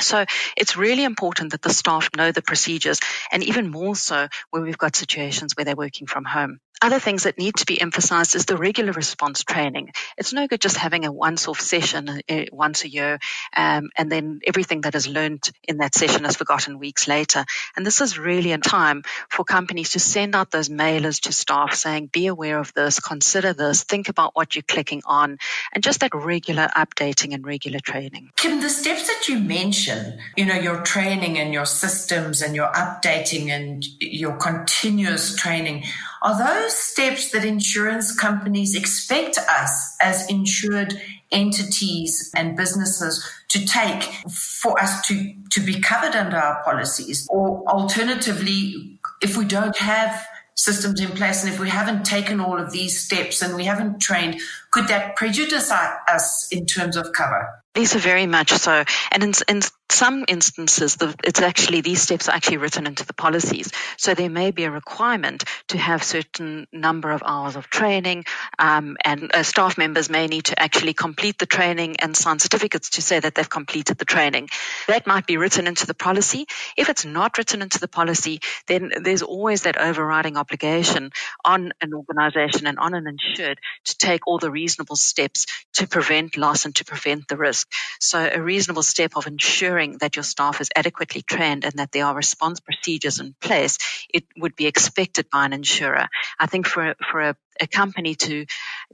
So 0.01 0.25
it's 0.57 0.77
really 0.77 1.05
important 1.05 1.53
that 1.53 1.63
the 1.63 1.71
staff 1.71 2.09
know 2.17 2.33
the 2.33 2.43
procedures 2.43 3.01
and 3.31 3.43
even 3.45 3.71
more 3.71 3.95
so 3.95 4.29
when 4.51 4.63
we've 4.63 4.79
got 4.79 4.97
situations 4.97 5.53
where 5.55 5.65
they're 5.65 5.77
working 5.77 6.07
from 6.07 6.25
home 6.25 6.59
other 6.83 6.99
things 6.99 7.23
that 7.23 7.39
need 7.39 7.55
to 7.57 7.67
be 7.67 7.81
emphasized 7.81 8.35
is 8.35 8.45
the 8.45 8.57
regular 8.57 8.93
response 8.93 9.45
training. 9.45 9.93
It's 10.19 10.33
no 10.33 10.49
good 10.49 10.61
just 10.61 10.77
having 10.77 11.05
a 11.05 11.13
once 11.13 11.47
off 11.47 11.61
session 11.61 12.09
uh, 12.09 12.45
once 12.51 12.85
a 12.85 12.89
year 12.89 13.21
um, 13.57 13.91
and 13.97 14.11
then 14.11 14.41
everything 14.47 14.83
that 14.83 14.95
is 14.95 15.07
learned 15.07 15.49
in 15.69 15.79
that 15.79 15.95
session 15.95 16.25
is 16.25 16.37
forgotten 16.37 16.79
weeks 16.79 17.07
later. 17.07 17.45
And 17.77 17.87
this 17.87 18.01
is 18.01 18.19
really 18.19 18.53
a 18.53 18.59
time 18.59 19.05
for 19.29 19.45
companies 19.45 19.91
to 19.91 20.01
send 20.01 20.35
out 20.35 20.51
those 20.51 20.69
mailers 20.69 21.21
to 21.23 21.33
staff 21.33 21.75
saying, 21.75 22.11
be 22.13 22.27
aware 22.27 22.59
of 22.59 22.75
this, 22.75 22.99
consider 22.99 23.53
this, 23.53 23.85
think 23.85 24.09
about 24.09 24.35
what 24.35 24.57
you're 24.57 24.63
clicking 24.63 25.03
on, 25.07 25.39
and 25.73 25.85
just 25.85 26.01
that 26.01 26.15
regular 26.15 26.69
updating 26.77 27.33
and 27.33 27.47
regular 27.47 27.79
training. 27.79 28.31
Kim, 28.37 28.61
the 28.61 28.69
steps 28.69 29.07
that 29.07 29.29
you 29.29 29.39
mentioned, 29.39 30.19
you 30.37 30.45
know, 30.45 30.55
your 30.55 30.83
training 30.83 31.39
and 31.39 31.53
your 31.53 31.67
systems 31.67 32.43
and 32.43 32.57
your 32.57 32.73
updating 32.73 33.51
and 33.51 33.85
your 34.01 34.37
continuous 34.37 35.37
training, 35.37 35.85
are 36.23 36.39
those 36.39 36.75
steps 36.77 37.31
that 37.33 37.45
insurance 37.45 38.17
companies 38.17 38.77
expect 38.77 39.39
us 39.39 39.97
as 40.01 40.29
insured 40.31 41.01
entities 41.33 42.31
and 42.37 42.57
businesses 42.57 43.29
to 43.49 43.67
take 43.67 44.05
for 44.31 44.81
us 44.81 45.07
to, 45.09 45.35
to 45.51 45.61
be 45.61 45.81
covered 45.81 46.15
under 46.15 46.37
our 46.37 46.63
policies? 46.63 47.27
Or 47.31 47.65
alternatively, 47.69 48.99
if 49.21 49.37
we 49.37 49.45
don't 49.45 49.77
have 49.79 50.25
systems 50.55 51.01
in 51.01 51.09
place 51.09 51.43
and 51.43 51.53
if 51.53 51.59
we 51.59 51.69
haven't 51.69 52.05
taken 52.05 52.41
all 52.41 52.61
of 52.61 52.71
these 52.71 53.01
steps 53.01 53.43
and 53.43 53.57
we 53.57 53.65
haven't 53.65 54.01
trained, 54.01 54.41
could 54.71 54.89
that 54.89 55.17
prejudice 55.17 55.73
us 55.73 56.49
in 56.53 56.67
terms 56.67 56.97
of 56.97 57.13
cover? 57.13 57.49
These 57.75 57.97
are 57.97 58.01
very 58.01 58.27
much 58.27 58.51
so. 58.51 58.85
And 59.11 59.25
in, 59.25 59.33
in 59.49 59.61
some 59.91 60.25
instances, 60.27 60.97
the, 60.97 61.15
it's 61.23 61.41
actually, 61.41 61.81
these 61.81 62.01
steps 62.01 62.29
are 62.29 62.35
actually 62.35 62.57
written 62.57 62.87
into 62.87 63.07
the 63.07 63.13
policies. 63.13 63.71
So 63.99 64.15
there 64.15 64.31
may 64.31 64.51
be 64.51 64.65
a 64.65 64.71
requirement 64.71 65.45
to 65.69 65.79
have 65.79 66.03
certain 66.03 66.67
number 66.73 67.11
of 67.11 67.23
hours 67.25 67.57
of 67.57 67.69
training, 67.69 68.25
um, 68.59 68.97
and 69.05 69.31
uh, 69.35 69.43
staff 69.43 69.77
members 69.77 70.09
may 70.09 70.27
need 70.27 70.47
to 70.47 70.61
actually 70.61 70.95
complete 70.95 71.39
the 71.39 71.47
training 71.47 71.97
and 72.01 72.17
sign 72.17 72.39
certificates 72.39 72.91
to 72.91 73.03
say 73.03 73.21
that 73.21 73.35
they've 73.35 73.49
completed 73.49 73.99
the 73.99 74.05
training. 74.05 74.49
That 74.89 75.07
might 75.07 75.27
be 75.27 75.37
written 75.37 75.67
into 75.67 75.87
the 75.87 75.95
policy. 75.95 76.47
If 76.77 76.89
it's 76.89 77.05
not 77.05 77.37
written 77.37 77.61
into 77.63 77.79
the 77.79 77.89
policy, 77.89 78.41
then 78.67 78.93
there's 79.03 79.23
always 79.23 79.63
that 79.63 79.77
overriding 79.77 80.37
obligation 80.37 81.11
on 81.45 81.73
an 81.81 81.93
organization 81.93 82.67
and 82.67 82.79
on 82.79 82.95
an 82.95 83.07
insured 83.07 83.59
to 83.85 83.99
take 83.99 84.27
all 84.27 84.39
the 84.39 84.51
reasonable 84.51 84.97
steps 84.97 85.47
to 85.75 85.87
prevent 85.87 86.37
loss 86.37 86.65
and 86.65 86.75
to 86.77 86.85
prevent 86.85 87.29
the 87.29 87.37
risk. 87.37 87.69
So 88.01 88.29
a 88.33 88.41
reasonable 88.41 88.83
step 88.83 89.17
of 89.17 89.27
ensuring 89.27 89.82
that 90.01 90.17
your 90.17 90.23
staff 90.23 90.61
is 90.61 90.71
adequately 90.75 91.23
trained 91.23 91.65
and 91.65 91.75
that 91.75 91.93
there 91.93 92.07
are 92.07 92.15
response 92.15 92.61
procedures 92.61 93.21
in 93.21 93.35
place, 93.41 93.79
it 94.13 94.25
would 94.37 94.57
be 94.57 94.67
expected 94.67 95.29
by 95.31 95.45
an 95.45 95.53
insurer. 95.53 96.09
I 96.39 96.47
think 96.47 96.67
for, 96.67 96.95
for 97.11 97.21
a 97.21 97.37
a 97.61 97.67
company 97.67 98.15
to 98.15 98.47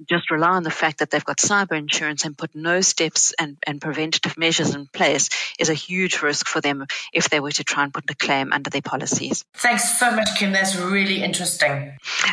just 0.09 0.31
rely 0.31 0.51
on 0.51 0.63
the 0.63 0.71
fact 0.71 0.99
that 0.99 1.11
they've 1.11 1.25
got 1.25 1.39
cyber 1.39 1.77
insurance 1.77 2.25
and 2.25 2.37
put 2.37 2.55
no 2.55 2.81
steps 2.81 3.35
and, 3.39 3.57
and 3.67 3.81
preventative 3.81 4.37
measures 4.39 4.75
in 4.75 4.87
place 4.87 5.29
is 5.59 5.69
a 5.69 5.75
huge 5.75 6.23
risk 6.23 6.47
for 6.47 6.61
them 6.61 6.87
if 7.13 7.31
they 7.31 7.41
were 7.41 7.53
to 7.53 7.65
try 7.65 7.85
and 7.85 7.93
put 7.93 8.11
a 8.11 8.15
claim 8.15 8.53
under 8.53 8.71
their 8.71 8.83
policies. 8.83 9.45
Thanks 9.55 9.99
so 9.99 10.11
much, 10.11 10.29
Kim. 10.39 10.53
That's 10.53 10.77
really 10.77 11.23
interesting. 11.23 11.93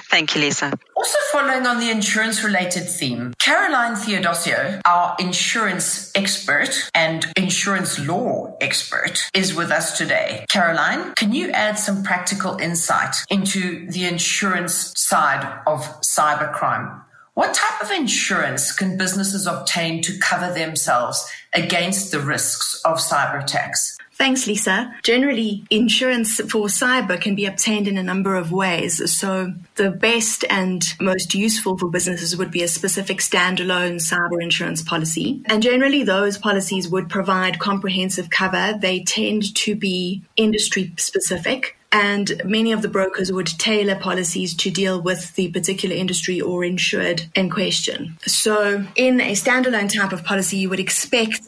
Thank 0.10 0.36
you, 0.36 0.42
Lisa. 0.42 0.78
Also, 0.96 1.18
following 1.32 1.68
on 1.68 1.80
the 1.80 1.90
insurance 1.90 2.44
related 2.44 2.88
theme, 2.88 3.34
Caroline 3.40 3.96
Theodosiou, 3.96 4.82
our 4.86 5.16
insurance 5.20 6.12
expert 6.16 6.90
and 6.94 7.26
insurance 7.36 8.00
law 8.00 8.56
expert, 8.62 9.20
is 9.34 9.54
with 9.54 9.72
us 9.72 9.98
today. 9.98 10.46
Caroline, 10.50 11.14
can 11.16 11.34
you 11.34 11.52
add 11.52 11.78
some 11.78 12.04
practical 12.04 12.58
insight 12.58 13.16
into 13.30 13.90
the 13.92 14.06
insurance 14.06 14.94
side 14.96 15.62
of 15.68 15.86
cybercrime. 16.18 17.02
What 17.36 17.54
type 17.54 17.82
of 17.82 17.92
insurance 17.92 18.72
can 18.72 18.98
businesses 18.98 19.46
obtain 19.46 20.02
to 20.04 20.18
cover 20.20 20.54
themselves 20.54 21.30
against 21.54 22.12
the 22.12 22.22
risks 22.22 22.82
of 22.86 22.98
cyber 22.98 23.44
attacks? 23.44 23.98
Thanks, 24.14 24.48
Lisa. 24.48 24.96
Generally, 25.04 25.66
insurance 25.70 26.38
for 26.40 26.68
cyber 26.68 27.20
can 27.20 27.36
be 27.36 27.46
obtained 27.46 27.90
in 27.90 27.98
a 27.98 28.04
number 28.04 28.38
of 28.38 28.54
ways. 28.54 29.12
So, 29.12 29.54
the 29.76 29.92
best 29.92 30.46
and 30.50 30.82
most 31.02 31.36
useful 31.36 31.78
for 31.78 31.90
businesses 31.90 32.38
would 32.38 32.52
be 32.52 32.64
a 32.64 32.70
specific 32.70 33.18
standalone 33.18 33.96
cyber 33.96 34.42
insurance 34.42 34.82
policy. 34.82 35.42
And 35.48 35.62
generally, 35.62 36.04
those 36.04 36.38
policies 36.38 36.88
would 36.88 37.10
provide 37.10 37.60
comprehensive 37.60 38.30
cover. 38.30 38.76
They 38.80 39.04
tend 39.04 39.54
to 39.56 39.76
be 39.76 40.24
industry 40.38 40.94
specific 40.96 41.76
and 41.96 42.42
many 42.44 42.74
of 42.74 42.82
the 42.82 42.90
brokers 42.90 43.32
would 43.32 43.48
tailor 43.48 43.96
policies 43.96 44.54
to 44.54 44.70
deal 44.70 45.02
with 45.02 45.34
the 45.36 45.50
particular 45.52 45.96
industry 45.96 46.42
or 46.42 46.66
insured 46.66 47.24
in 47.36 47.50
question. 47.50 48.18
So, 48.28 48.86
in 48.98 49.22
a 49.22 49.32
standalone 49.32 49.90
type 49.90 50.12
of 50.12 50.26
policy, 50.26 50.58
you 50.58 50.70
would 50.70 50.80
expect 50.82 51.48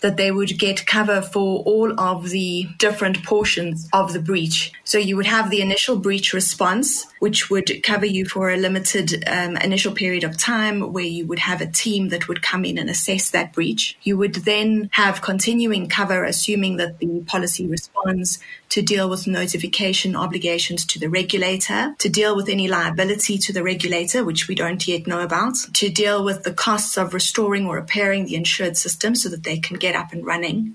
that 0.00 0.16
they 0.16 0.30
would 0.30 0.56
get 0.60 0.86
cover 0.86 1.20
for 1.20 1.64
all 1.64 1.98
of 2.00 2.30
the 2.30 2.68
different 2.78 3.24
portions 3.24 3.88
of 3.92 4.12
the 4.12 4.20
breach. 4.20 4.72
So 4.84 4.96
you 4.96 5.16
would 5.16 5.26
have 5.26 5.50
the 5.50 5.60
initial 5.60 5.96
breach 5.96 6.32
response, 6.32 7.06
which 7.20 7.50
would 7.50 7.82
cover 7.82 8.06
you 8.06 8.24
for 8.24 8.50
a 8.50 8.56
limited 8.56 9.22
um, 9.28 9.56
initial 9.58 9.92
period 9.92 10.24
of 10.24 10.36
time 10.38 10.92
where 10.92 11.04
you 11.04 11.26
would 11.26 11.38
have 11.38 11.60
a 11.60 11.66
team 11.66 12.08
that 12.08 12.26
would 12.26 12.42
come 12.42 12.64
in 12.64 12.78
and 12.78 12.88
assess 12.88 13.30
that 13.30 13.52
breach. 13.52 13.96
You 14.02 14.16
would 14.16 14.34
then 14.36 14.88
have 14.92 15.20
continuing 15.20 15.86
cover, 15.88 16.24
assuming 16.24 16.78
that 16.78 16.98
the 16.98 17.20
policy 17.26 17.66
responds 17.66 18.38
to 18.70 18.80
deal 18.80 19.10
with 19.10 19.26
notification 19.26 20.16
obligations 20.16 20.86
to 20.86 20.98
the 20.98 21.10
regulator, 21.10 21.94
to 21.98 22.08
deal 22.08 22.34
with 22.34 22.48
any 22.48 22.68
liability 22.68 23.36
to 23.36 23.52
the 23.52 23.62
regulator, 23.62 24.24
which 24.24 24.48
we 24.48 24.54
don't 24.54 24.88
yet 24.88 25.06
know 25.06 25.20
about, 25.20 25.56
to 25.74 25.90
deal 25.90 26.24
with 26.24 26.44
the 26.44 26.54
costs 26.54 26.96
of 26.96 27.12
restoring 27.12 27.66
or 27.66 27.76
repairing 27.76 28.24
the 28.24 28.34
insured 28.34 28.78
system 28.78 29.14
so 29.14 29.28
that 29.28 29.44
they 29.44 29.58
can 29.58 29.76
get 29.76 29.94
up 29.94 30.12
and 30.12 30.24
running. 30.24 30.74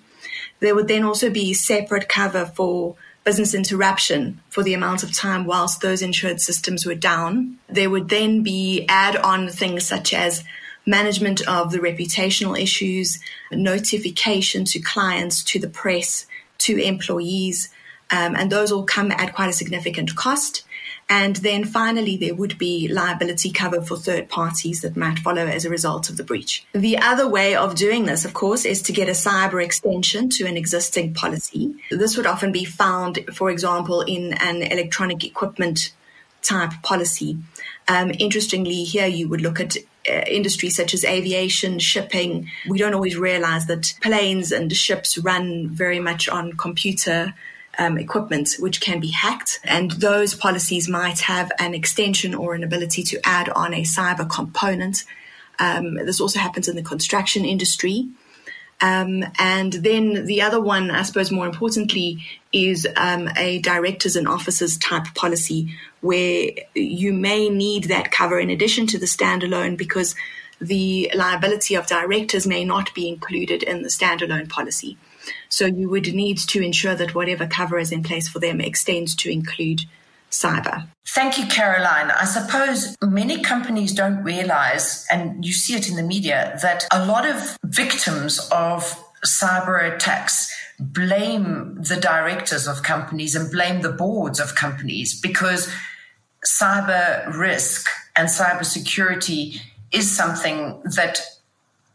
There 0.59 0.75
would 0.75 0.87
then 0.87 1.03
also 1.03 1.31
be 1.31 1.53
separate 1.53 2.07
cover 2.07 2.45
for 2.45 2.95
business 3.25 3.55
interruption 3.55 4.39
for 4.49 4.63
the 4.63 4.75
amount 4.75 5.03
of 5.03 5.11
time 5.11 5.45
whilst 5.45 5.81
those 5.81 6.01
insured 6.01 6.39
systems 6.39 6.85
were 6.85 6.95
down. 6.95 7.57
There 7.67 7.89
would 7.89 8.07
then 8.07 8.43
be 8.43 8.85
add 8.87 9.17
on 9.17 9.49
things 9.49 9.83
such 9.83 10.13
as 10.13 10.43
management 10.85 11.45
of 11.47 11.71
the 11.71 11.79
reputational 11.79 12.57
issues, 12.57 13.19
notification 13.51 14.63
to 14.65 14.79
clients, 14.79 15.43
to 15.45 15.59
the 15.59 15.67
press, 15.67 16.27
to 16.59 16.77
employees, 16.77 17.69
um, 18.11 18.35
and 18.35 18.51
those 18.51 18.71
all 18.71 18.83
come 18.83 19.11
at 19.11 19.33
quite 19.33 19.49
a 19.49 19.53
significant 19.53 20.15
cost. 20.15 20.63
And 21.07 21.35
then 21.37 21.65
finally, 21.65 22.17
there 22.17 22.33
would 22.33 22.57
be 22.57 22.87
liability 22.87 23.51
cover 23.51 23.81
for 23.81 23.95
third 23.95 24.27
parties 24.27 24.81
that 24.81 24.97
might 24.97 25.19
follow 25.19 25.45
as 25.45 25.63
a 25.63 25.69
result 25.69 26.09
of 26.09 26.17
the 26.17 26.23
breach. 26.23 26.65
The 26.73 26.97
other 26.97 27.27
way 27.27 27.55
of 27.55 27.75
doing 27.75 28.05
this, 28.05 28.25
of 28.25 28.33
course, 28.33 28.65
is 28.65 28.81
to 28.83 28.91
get 28.91 29.07
a 29.07 29.11
cyber 29.11 29.63
extension 29.63 30.29
to 30.31 30.45
an 30.45 30.57
existing 30.57 31.13
policy. 31.13 31.75
This 31.91 32.17
would 32.17 32.25
often 32.25 32.51
be 32.51 32.65
found, 32.65 33.19
for 33.33 33.51
example, 33.51 34.01
in 34.01 34.33
an 34.33 34.63
electronic 34.63 35.23
equipment 35.23 35.93
type 36.41 36.71
policy. 36.81 37.37
Um, 37.87 38.11
interestingly, 38.17 38.83
here 38.83 39.07
you 39.07 39.27
would 39.29 39.41
look 39.41 39.59
at 39.59 39.77
uh, 40.09 40.21
industries 40.27 40.75
such 40.75 40.93
as 40.93 41.03
aviation, 41.03 41.79
shipping. 41.79 42.49
We 42.67 42.77
don't 42.77 42.93
always 42.93 43.17
realize 43.17 43.67
that 43.67 43.93
planes 44.01 44.51
and 44.51 44.71
ships 44.71 45.17
run 45.17 45.69
very 45.69 45.99
much 45.99 46.29
on 46.29 46.53
computer 46.53 47.33
um, 47.77 47.97
equipment, 47.97 48.55
which 48.59 48.81
can 48.81 48.99
be 48.99 49.11
hacked. 49.11 49.59
And 49.63 49.91
those 49.91 50.33
policies 50.33 50.87
might 50.87 51.19
have 51.21 51.51
an 51.59 51.73
extension 51.73 52.33
or 52.33 52.53
an 52.53 52.63
ability 52.63 53.03
to 53.03 53.19
add 53.25 53.49
on 53.49 53.73
a 53.73 53.83
cyber 53.83 54.29
component. 54.29 55.03
Um, 55.59 55.95
this 55.95 56.21
also 56.21 56.39
happens 56.39 56.67
in 56.67 56.75
the 56.75 56.83
construction 56.83 57.45
industry. 57.45 58.09
Um, 58.81 59.23
and 59.39 59.71
then 59.71 60.25
the 60.25 60.41
other 60.41 60.59
one, 60.59 60.91
I 60.91 61.03
suppose 61.03 61.31
more 61.31 61.47
importantly, 61.47 62.23
is 62.51 62.87
um, 62.97 63.29
a 63.37 63.59
directors 63.59 64.15
and 64.15 64.27
officers 64.27 64.77
type 64.77 65.05
policy 65.15 65.73
where 66.01 66.49
you 66.73 67.13
may 67.13 67.49
need 67.49 67.85
that 67.85 68.11
cover 68.11 68.39
in 68.39 68.49
addition 68.49 68.85
to 68.87 68.99
the 68.99 69.05
standalone 69.05 69.77
because 69.77 70.13
the 70.59 71.11
liability 71.15 71.75
of 71.75 71.87
directors 71.87 72.45
may 72.45 72.63
not 72.65 72.93
be 72.93 73.07
included 73.07 73.63
in 73.63 73.81
the 73.81 73.89
standalone 73.89 74.49
policy. 74.49 74.97
So 75.49 75.65
you 75.65 75.89
would 75.89 76.13
need 76.13 76.37
to 76.39 76.61
ensure 76.61 76.95
that 76.95 77.15
whatever 77.15 77.47
cover 77.47 77.79
is 77.79 77.91
in 77.91 78.03
place 78.03 78.27
for 78.27 78.39
them 78.39 78.61
extends 78.61 79.15
to 79.15 79.31
include 79.31 79.81
cyber. 80.31 80.87
Thank 81.07 81.37
you, 81.37 81.45
Caroline. 81.45 82.11
I 82.11 82.25
suppose 82.25 82.95
many 83.01 83.41
companies 83.41 83.93
don't 83.93 84.23
realize, 84.23 85.05
and 85.11 85.45
you 85.45 85.53
see 85.53 85.75
it 85.75 85.87
in 85.89 85.95
the 85.95 86.03
media, 86.03 86.57
that 86.61 86.85
a 86.91 87.05
lot 87.05 87.25
of 87.25 87.57
victims 87.63 88.39
of 88.51 89.01
cyber 89.23 89.93
attacks 89.93 90.53
blame 90.79 91.77
the 91.81 91.95
directors 91.95 92.67
of 92.67 92.83
companies 92.83 93.35
and 93.35 93.51
blame 93.51 93.81
the 93.81 93.91
boards 93.91 94.39
of 94.39 94.55
companies 94.55 95.19
because 95.19 95.71
cyber 96.45 97.33
risk 97.33 97.87
and 98.15 98.27
cyber 98.27 98.65
security 98.65 99.61
is 99.91 100.11
something 100.11 100.81
that 100.83 101.21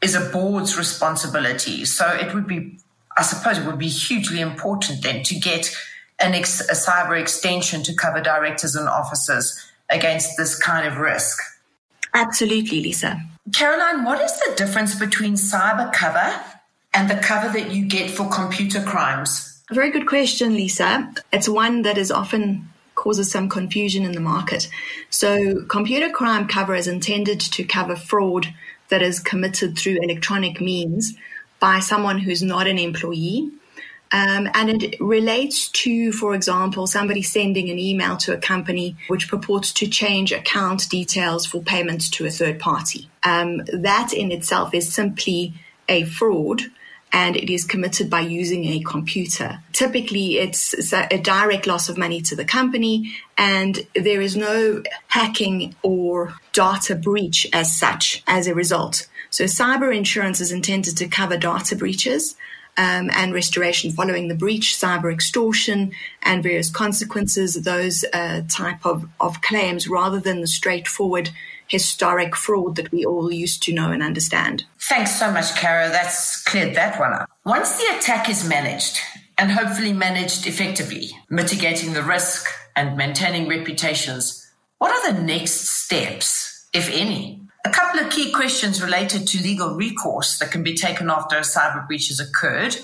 is 0.01 0.15
a 0.15 0.31
board's 0.31 0.79
responsibility. 0.79 1.85
So 1.85 2.09
it 2.09 2.35
would 2.35 2.47
be, 2.47 2.79
I 3.17 3.23
suppose, 3.23 3.59
it 3.59 3.67
would 3.67 3.79
be 3.79 3.89
hugely 3.89 4.41
important 4.41 5.03
then 5.03 5.23
to 5.25 5.39
get 5.39 5.75
an 6.19 6.35
ex- 6.35 6.61
a 6.61 6.75
cyber 6.75 7.21
extension 7.21 7.83
to 7.85 7.95
cover 7.95 8.21
directors 8.21 8.75
and 8.75 8.89
officers 8.89 9.73
against 9.89 10.37
this 10.37 10.57
kind 10.57 10.87
of 10.87 10.99
risk. 10.99 11.39
Absolutely, 12.15 12.81
Lisa. 12.83 13.21
Caroline, 13.53 14.05
what 14.05 14.21
is 14.21 14.39
the 14.41 14.55
difference 14.57 14.95
between 14.95 15.35
cyber 15.35 15.93
cover 15.93 16.41
and 16.93 17.09
the 17.09 17.17
cover 17.17 17.49
that 17.49 17.71
you 17.71 17.87
get 17.87 18.11
for 18.11 18.29
computer 18.29 18.83
crimes? 18.83 19.63
A 19.71 19.75
very 19.75 19.91
good 19.91 20.07
question, 20.07 20.55
Lisa. 20.55 21.13
It's 21.33 21.49
one 21.49 21.83
that 21.83 21.99
is 21.99 22.11
often 22.11 22.69
causes 22.97 23.31
some 23.31 23.49
confusion 23.49 24.05
in 24.05 24.13
the 24.13 24.21
market. 24.21 24.69
So, 25.09 25.63
computer 25.65 26.11
crime 26.11 26.47
cover 26.47 26.75
is 26.75 26.87
intended 26.87 27.41
to 27.41 27.65
cover 27.65 27.97
fraud 27.97 28.53
that 28.89 29.03
is 29.03 29.21
committed 29.21 29.79
through 29.79 29.99
electronic 30.03 30.61
means 30.61 31.15
by 31.61 31.79
someone 31.79 32.19
who's 32.19 32.43
not 32.43 32.67
an 32.67 32.79
employee. 32.79 33.51
Um, 34.13 34.49
and 34.55 34.83
it 34.83 35.01
relates 35.01 35.69
to, 35.69 36.11
for 36.11 36.35
example, 36.35 36.89
somebody 36.89 37.23
sending 37.23 37.71
an 37.71 37.79
email 37.79 38.17
to 38.19 38.35
a 38.35 38.39
company 38.39 38.97
which 39.07 39.29
purports 39.29 39.73
to 39.75 39.87
change 39.87 40.33
account 40.33 40.89
details 40.89 41.47
for 41.47 41.63
payments 41.63 42.11
to 42.11 42.27
a 42.27 42.31
third 42.31 42.59
party. 42.59 43.09
Um, 43.23 43.59
that 43.73 44.13
in 44.13 44.33
itself 44.33 44.75
is 44.75 44.93
simply 44.93 45.55
a 45.89 46.05
fraud 46.05 46.63
and 47.13 47.37
it 47.37 47.53
is 47.53 47.65
committed 47.65 48.09
by 48.09 48.21
using 48.21 48.65
a 48.65 48.81
computer. 48.81 49.61
Typically, 49.73 50.39
it's 50.39 50.93
a 50.93 51.19
direct 51.19 51.67
loss 51.67 51.89
of 51.89 51.99
money 51.99 52.21
to 52.23 52.37
the 52.37 52.45
company, 52.45 53.13
and 53.37 53.85
there 53.95 54.21
is 54.21 54.37
no 54.37 54.83
hacking 55.09 55.75
or 55.83 56.35
data 56.53 56.95
breach 56.95 57.49
as 57.53 57.77
such 57.77 58.23
as 58.27 58.47
a 58.47 58.55
result. 58.55 59.09
So, 59.31 59.45
cyber 59.45 59.97
insurance 59.97 60.41
is 60.41 60.53
intended 60.53 60.97
to 60.99 61.09
cover 61.09 61.37
data 61.37 61.77
breaches. 61.77 62.37
Um, 62.77 63.11
and 63.13 63.35
restoration 63.35 63.91
following 63.91 64.29
the 64.29 64.35
breach, 64.35 64.77
cyber 64.79 65.13
extortion, 65.13 65.91
and 66.23 66.43
various 66.43 66.71
consequences, 66.71 67.55
those 67.55 68.05
uh, 68.13 68.43
type 68.49 68.87
of, 68.87 69.07
of 69.21 69.43
claims, 69.43 69.89
rather 69.89 70.21
than 70.21 70.41
the 70.41 70.47
straightforward 70.47 71.31
historic 71.67 72.37
fraud 72.37 72.77
that 72.77 72.91
we 72.93 73.05
all 73.05 73.33
used 73.33 73.63
to 73.65 73.75
know 73.75 73.91
and 73.91 74.03
understand. 74.03 74.65
Thanks 74.79 75.19
so 75.19 75.33
much, 75.33 75.55
Cara. 75.57 75.91
That's 75.91 76.43
cleared 76.45 76.77
that 76.77 76.99
one 76.99 77.13
up. 77.13 77.29
Once 77.45 77.77
the 77.77 77.97
attack 77.99 78.31
is 78.31 78.49
managed, 78.49 79.01
and 79.41 79.51
hopefully 79.51 79.95
managed 79.95 80.47
effectively, 80.47 81.11
mitigating 81.31 81.95
the 81.95 82.03
risk 82.03 82.47
and 82.77 82.97
maintaining 82.97 83.49
reputations, 83.49 84.47
what 84.77 84.93
are 84.93 85.13
the 85.13 85.23
next 85.23 85.67
steps, 85.67 86.69
if 86.75 86.91
any? 86.91 87.40
A 87.65 87.71
couple 87.71 88.01
of 88.01 88.11
key 88.11 88.33
questions 88.33 88.83
related 88.83 89.27
to 89.29 89.43
legal 89.43 89.75
recourse 89.75 90.39
that 90.39 90.51
can 90.51 90.63
be 90.63 90.75
taken 90.75 91.11
after 91.11 91.37
a 91.37 91.41
cyber 91.43 91.87
breach 91.87 92.09
has 92.09 92.19
occurred 92.19 92.77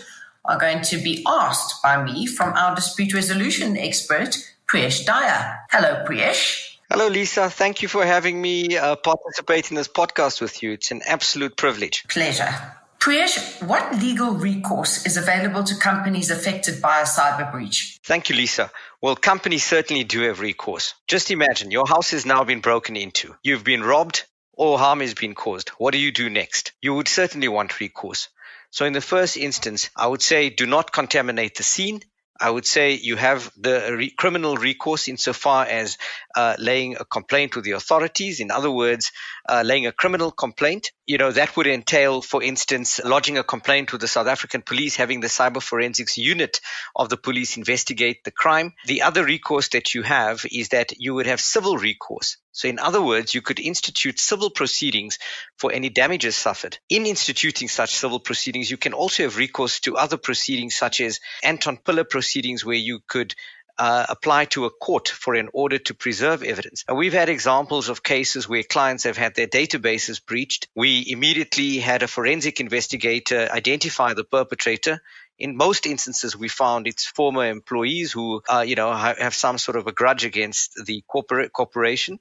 are 0.44 0.58
going 0.58 0.82
to 0.82 0.98
be 0.98 1.24
asked 1.26 1.82
by 1.82 2.02
me 2.02 2.26
from 2.26 2.52
our 2.52 2.74
dispute 2.74 3.14
resolution 3.14 3.76
expert, 3.78 4.36
Priyesh 4.70 5.04
Daya. 5.04 5.60
Hello, 5.70 6.04
Priyesh. 6.06 6.76
Hello, 6.90 7.08
Lisa. 7.08 7.48
Thank 7.48 7.82
you 7.82 7.88
for 7.88 8.04
having 8.04 8.40
me 8.40 8.76
uh, 8.76 8.96
participate 8.96 9.70
in 9.70 9.76
this 9.76 9.88
podcast 9.88 10.42
with 10.42 10.62
you. 10.62 10.72
It's 10.72 10.90
an 10.90 11.00
absolute 11.06 11.56
privilege. 11.56 12.04
Pleasure. 12.08 12.54
Priyesh, 13.00 13.66
what 13.66 13.96
legal 13.96 14.32
recourse 14.32 15.06
is 15.06 15.16
available 15.16 15.64
to 15.64 15.74
companies 15.76 16.30
affected 16.30 16.82
by 16.82 17.00
a 17.00 17.04
cyber 17.04 17.50
breach? 17.50 17.98
Thank 18.04 18.28
you, 18.28 18.36
Lisa. 18.36 18.70
Well, 19.00 19.16
companies 19.16 19.64
certainly 19.64 20.04
do 20.04 20.22
have 20.22 20.40
recourse. 20.40 20.94
Just 21.08 21.30
imagine 21.30 21.70
your 21.70 21.86
house 21.86 22.10
has 22.10 22.26
now 22.26 22.44
been 22.44 22.60
broken 22.60 22.96
into. 22.96 23.34
You've 23.42 23.64
been 23.64 23.82
robbed 23.82 24.24
or 24.56 24.78
harm 24.78 25.00
has 25.00 25.14
been 25.14 25.34
caused. 25.34 25.68
What 25.70 25.92
do 25.92 25.98
you 25.98 26.10
do 26.10 26.28
next? 26.28 26.72
You 26.82 26.94
would 26.94 27.08
certainly 27.08 27.48
want 27.48 27.78
recourse. 27.78 28.28
So 28.70 28.84
in 28.84 28.92
the 28.92 29.00
first 29.00 29.36
instance, 29.36 29.90
I 29.94 30.06
would 30.06 30.22
say 30.22 30.50
do 30.50 30.66
not 30.66 30.92
contaminate 30.92 31.54
the 31.54 31.62
scene 31.62 32.02
I 32.40 32.51
would 32.51 32.66
say 32.66 32.92
you 32.92 33.16
have 33.16 33.51
the 33.57 33.96
re- 33.96 34.11
criminal 34.11 34.57
recourse 34.57 35.09
insofar 35.09 35.64
as 35.66 35.99
uh, 36.35 36.57
laying 36.59 36.96
a 36.96 37.05
complaint 37.05 37.57
with 37.57 37.64
the 37.64 37.72
authorities. 37.72 38.40
In 38.40 38.51
other 38.51 38.70
words, 38.70 39.12
uh, 39.49 39.62
laying 39.64 39.87
a 39.87 39.92
criminal 39.92 40.31
complaint. 40.31 40.92
You 41.07 41.18
know, 41.18 41.31
that 41.31 41.57
would 41.57 41.66
entail, 41.66 42.20
for 42.20 42.42
instance, 42.42 43.01
lodging 43.05 43.38
a 43.38 43.44
complaint 43.44 43.92
with 43.92 44.01
the 44.01 44.09
South 44.09 44.27
African 44.27 44.62
police, 44.62 44.96
having 44.96 45.20
the 45.20 45.29
cyber 45.29 45.62
forensics 45.62 46.18
unit 46.18 46.61
of 46.94 47.09
the 47.09 47.16
police 47.16 47.57
investigate 47.57 48.25
the 48.25 48.31
crime. 48.33 48.72
The 48.87 49.03
other 49.03 49.25
recourse 49.25 49.68
that 49.68 49.94
you 49.94 50.03
have 50.03 50.44
is 50.51 50.70
that 50.70 50.99
you 50.99 51.14
would 51.14 51.27
have 51.27 51.40
civil 51.40 51.77
recourse. 51.77 52.37
So, 52.57 52.68
in 52.68 52.79
other 52.79 53.03
words, 53.03 53.35
you 53.35 53.42
could 53.42 53.61
institute 53.61 54.18
civil 54.18 54.49
proceedings 54.49 55.18
for 55.59 55.72
any 55.72 55.90
damages 55.90 56.37
suffered. 56.37 56.79
In 56.88 57.05
instituting 57.05 57.68
such 57.68 57.94
civil 57.94 58.18
proceedings, 58.18 58.70
you 58.70 58.79
can 58.79 58.94
also 58.94 59.25
have 59.25 59.37
recourse 59.37 59.81
to 59.81 59.99
other 59.99 60.16
proceedings, 60.16 60.75
such 60.75 61.03
as 61.03 61.20
Anton 61.42 61.77
Piller 61.77 62.05
proceedings, 62.05 62.25
where 62.64 62.76
you 62.76 63.00
could 63.06 63.34
uh, 63.78 64.06
apply 64.08 64.46
to 64.46 64.64
a 64.64 64.70
court 64.70 65.08
for 65.08 65.34
an 65.34 65.50
order 65.52 65.78
to 65.78 65.92
preserve 65.92 66.42
evidence. 66.42 66.84
And 66.88 66.96
we've 66.96 67.12
had 67.12 67.28
examples 67.28 67.90
of 67.90 68.02
cases 68.02 68.48
where 68.48 68.62
clients 68.62 69.04
have 69.04 69.18
had 69.18 69.34
their 69.34 69.46
databases 69.46 70.24
breached. 70.24 70.68
We 70.74 71.04
immediately 71.06 71.78
had 71.78 72.02
a 72.02 72.08
forensic 72.08 72.58
investigator 72.58 73.48
identify 73.52 74.14
the 74.14 74.24
perpetrator 74.24 75.02
in 75.38 75.56
most 75.56 75.86
instances, 75.86 76.36
we 76.36 76.48
found 76.48 76.86
it's 76.86 77.06
former 77.06 77.46
employees 77.46 78.12
who, 78.12 78.42
uh, 78.48 78.64
you 78.66 78.74
know, 78.74 78.92
have 78.94 79.34
some 79.34 79.58
sort 79.58 79.76
of 79.76 79.86
a 79.86 79.92
grudge 79.92 80.24
against 80.24 80.86
the 80.86 81.02
corporate 81.06 81.52
corporation. 81.52 82.18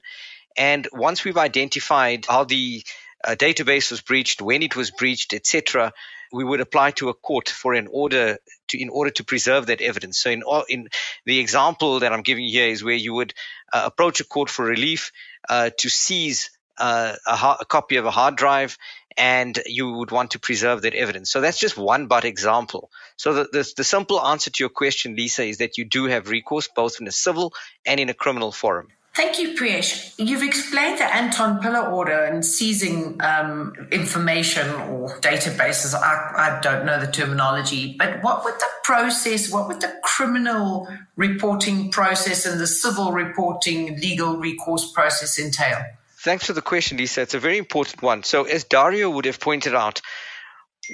And 0.56 0.86
once 0.92 1.24
we've 1.24 1.36
identified 1.36 2.26
how 2.28 2.44
the 2.44 2.82
uh, 3.24 3.30
database 3.30 3.90
was 3.90 4.02
breached, 4.02 4.42
when 4.42 4.62
it 4.62 4.76
was 4.76 4.90
breached, 4.90 5.32
etc., 5.32 5.92
we 6.36 6.44
would 6.44 6.60
apply 6.60 6.90
to 6.92 7.08
a 7.08 7.14
court 7.14 7.48
for 7.48 7.74
an 7.74 7.88
order 7.90 8.38
to 8.68 8.80
in 8.80 8.90
order 8.90 9.10
to 9.10 9.24
preserve 9.24 9.66
that 9.66 9.80
evidence. 9.80 10.18
So 10.18 10.30
in 10.30 10.42
in 10.68 10.88
the 11.24 11.38
example 11.38 12.00
that 12.00 12.12
I'm 12.12 12.22
giving 12.22 12.46
here 12.46 12.68
is 12.68 12.84
where 12.84 12.94
you 13.06 13.14
would 13.14 13.34
uh, 13.72 13.82
approach 13.86 14.20
a 14.20 14.24
court 14.24 14.50
for 14.50 14.64
relief 14.64 15.12
uh, 15.48 15.70
to 15.78 15.88
seize 15.88 16.50
uh, 16.78 17.14
a, 17.26 17.56
a, 17.60 17.64
copy 17.64 17.96
of 17.96 18.04
a 18.04 18.10
hard 18.10 18.36
drive 18.36 18.76
and 19.16 19.58
you 19.64 19.92
would 19.92 20.10
want 20.10 20.32
to 20.32 20.38
preserve 20.38 20.82
that 20.82 20.94
evidence. 20.94 21.30
So 21.30 21.40
that's 21.40 21.58
just 21.58 21.78
one 21.78 22.06
but 22.06 22.24
example. 22.24 22.90
So 23.16 23.32
the, 23.32 23.44
the, 23.44 23.72
the, 23.78 23.84
simple 23.84 24.20
answer 24.20 24.50
to 24.50 24.62
your 24.62 24.68
question, 24.68 25.16
Lisa, 25.16 25.44
is 25.44 25.58
that 25.58 25.78
you 25.78 25.86
do 25.86 26.04
have 26.04 26.28
recourse 26.28 26.68
both 26.68 27.00
in 27.00 27.06
a 27.06 27.12
civil 27.12 27.54
and 27.86 27.98
in 27.98 28.10
a 28.10 28.14
criminal 28.14 28.52
forum. 28.52 28.88
Thank 29.16 29.38
you, 29.38 29.54
Priyesh. 29.54 30.12
You've 30.18 30.42
explained 30.42 30.98
the 30.98 31.04
Anton 31.04 31.58
Piller 31.60 31.90
order 31.90 32.24
and 32.24 32.44
seizing 32.44 33.18
um, 33.22 33.72
information 33.90 34.68
or 34.68 35.18
databases. 35.20 35.94
I, 35.94 36.58
I, 36.58 36.60
don't 36.60 36.84
know 36.84 37.00
the 37.00 37.10
terminology, 37.10 37.96
but 37.98 38.22
what 38.22 38.44
would 38.44 38.56
the 38.56 38.68
process, 38.84 39.50
what 39.50 39.68
would 39.68 39.80
the 39.80 39.94
criminal 40.04 40.86
reporting 41.16 41.90
process 41.90 42.44
and 42.44 42.60
the 42.60 42.66
civil 42.66 43.12
reporting 43.12 43.98
legal 43.98 44.36
recourse 44.36 44.92
process 44.92 45.38
entail? 45.38 45.82
Thanks 46.18 46.44
for 46.44 46.52
the 46.52 46.60
question, 46.60 46.98
Lisa. 46.98 47.22
It's 47.22 47.32
a 47.32 47.38
very 47.38 47.56
important 47.56 48.02
one. 48.02 48.22
So, 48.22 48.44
as 48.44 48.64
Dario 48.64 49.08
would 49.08 49.24
have 49.24 49.40
pointed 49.40 49.74
out, 49.74 50.02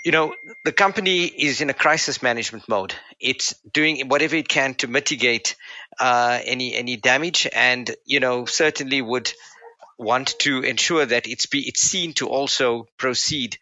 you 0.05 0.13
know, 0.13 0.35
the 0.65 0.73
company 0.73 1.25
is 1.25 1.61
in 1.61 1.71
a 1.71 1.75
crisis 1.75 2.23
management 2.23 2.69
mode. 2.69 2.95
It's 3.21 3.55
doing 3.73 4.09
whatever 4.09 4.37
it 4.37 4.49
can 4.49 4.75
to 4.77 4.89
mitigate 4.89 5.57
uh, 6.01 6.39
any 6.45 6.75
any 6.75 6.97
damage, 6.97 7.49
and 7.53 7.91
you 8.05 8.21
know, 8.21 8.47
certainly 8.47 9.03
would 9.03 9.33
want 9.99 10.39
to 10.41 10.61
ensure 10.61 11.07
that 11.07 11.27
it's 11.27 11.47
be 11.47 11.61
it's 11.61 11.81
seen 11.81 12.13
to 12.15 12.29
also 12.29 12.87
proceed 12.97 13.59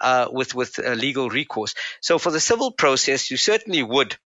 uh, 0.00 0.28
with 0.30 0.54
with 0.54 0.78
uh, 0.78 0.92
legal 0.92 1.28
recourse. 1.30 1.74
So 2.00 2.18
for 2.18 2.30
the 2.30 2.40
civil 2.40 2.72
process, 2.72 3.30
you 3.30 3.36
certainly 3.36 3.82
would 3.82 4.16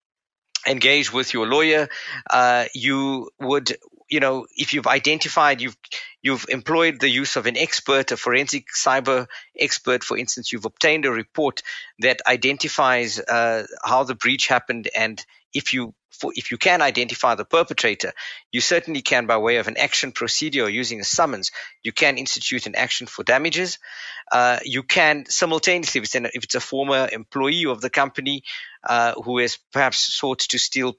engage 0.67 1.13
with 1.13 1.33
your 1.33 1.47
lawyer. 1.47 1.89
Uh, 2.29 2.67
you 2.75 3.31
would, 3.41 3.77
you 4.09 4.21
know, 4.21 4.47
if 4.57 4.75
you've 4.75 4.87
identified 4.87 5.61
you've 5.61 5.77
you've 6.23 6.47
employed 6.49 7.01
the 7.01 7.09
use 7.09 7.37
of 7.37 7.47
an 7.47 7.57
expert, 7.57 8.11
a 8.11 8.17
forensic 8.17 8.67
cyber 8.75 9.27
expert, 9.59 10.03
for 10.03 10.17
instance, 10.17 10.53
you've 10.53 10.65
obtained 10.65 11.05
a 11.05 11.11
report 11.11 11.63
that 12.01 12.21
identifies 12.27 13.21
uh, 13.21 13.67
how 13.85 14.05
the 14.05 14.15
breach 14.15 14.49
happened 14.49 14.89
and 14.97 15.25
if 15.55 15.73
you 15.73 15.95
for, 16.11 16.33
if 16.35 16.51
you 16.51 16.59
can 16.59 16.83
identify 16.83 17.35
the 17.35 17.45
perpetrator, 17.45 18.13
you 18.51 18.61
certainly 18.61 19.03
can, 19.03 19.27
by 19.27 19.37
way 19.37 19.57
of 19.57 19.69
an 19.69 19.77
action 19.77 20.13
procedure 20.13 20.65
or 20.65 20.69
using 20.69 21.01
a 21.01 21.05
summons, 21.05 21.53
you 21.83 21.93
can 21.93 22.19
institute 22.19 22.67
an 22.67 22.75
action 22.75 23.07
for 23.07 23.23
damages. 23.23 23.79
Uh, 24.31 24.59
you 24.65 24.83
can 24.83 25.25
simultaneously, 25.27 26.01
if 26.01 26.05
it's, 26.05 26.15
an, 26.15 26.27
if 26.27 26.45
it's, 26.45 26.55
a 26.55 26.61
former 26.61 27.09
employee 27.13 27.67
of 27.67 27.81
the 27.81 27.91
company 27.91 28.43
uh, 28.85 29.15
who 29.23 29.39
has 29.39 29.59
perhaps 29.73 30.13
sought 30.13 30.41
to 30.41 30.59
steal 30.59 30.95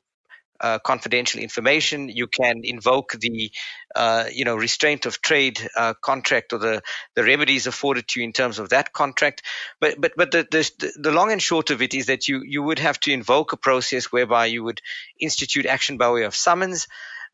uh, 0.61 0.79
confidential 0.79 1.41
information. 1.41 2.09
You 2.09 2.27
can 2.27 2.61
invoke 2.63 3.13
the, 3.19 3.51
uh, 3.95 4.25
you 4.31 4.45
know, 4.45 4.55
restraint 4.55 5.05
of 5.05 5.21
trade 5.21 5.59
uh, 5.75 5.93
contract 6.01 6.53
or 6.53 6.59
the, 6.59 6.81
the 7.15 7.23
remedies 7.23 7.67
afforded 7.67 8.07
to 8.09 8.19
you 8.19 8.25
in 8.25 8.33
terms 8.33 8.59
of 8.59 8.69
that 8.69 8.93
contract. 8.93 9.43
But 9.79 9.99
but 9.99 10.13
but 10.15 10.31
the, 10.31 10.47
the 10.49 10.91
the 10.97 11.11
long 11.11 11.31
and 11.31 11.41
short 11.41 11.69
of 11.69 11.81
it 11.81 11.93
is 11.93 12.07
that 12.07 12.27
you 12.27 12.41
you 12.45 12.63
would 12.63 12.79
have 12.79 12.99
to 13.01 13.11
invoke 13.11 13.53
a 13.53 13.57
process 13.57 14.11
whereby 14.11 14.47
you 14.47 14.63
would 14.63 14.81
institute 15.19 15.65
action 15.65 15.97
by 15.97 16.11
way 16.11 16.23
of 16.23 16.35
summons. 16.35 16.87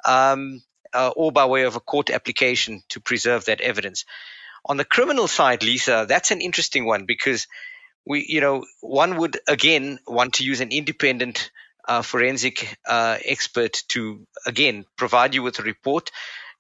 Um, 0.05 0.61
uh, 0.93 1.11
or 1.15 1.29
by 1.29 1.45
way 1.45 1.63
of 1.63 1.75
a 1.75 1.81
court 1.81 2.09
application 2.09 2.81
to 2.88 3.01
preserve 3.01 3.45
that 3.45 3.59
evidence. 3.59 4.05
On 4.65 4.77
the 4.77 4.85
criminal 4.85 5.27
side, 5.27 5.61
Lisa, 5.61 6.05
that's 6.07 6.31
an 6.31 6.39
interesting 6.39 6.85
one 6.85 7.05
because 7.05 7.47
we, 8.05 8.25
you 8.27 8.41
know, 8.41 8.63
one 8.81 9.17
would 9.17 9.39
again 9.47 9.99
want 10.07 10.35
to 10.35 10.43
use 10.43 10.61
an 10.61 10.71
independent 10.71 11.51
uh, 11.88 12.02
forensic 12.02 12.78
uh, 12.88 13.17
expert 13.24 13.84
to, 13.89 14.26
again, 14.45 14.86
provide 14.98 15.34
you 15.34 15.43
with 15.43 15.60
a 15.60 15.63
report. 15.63 16.12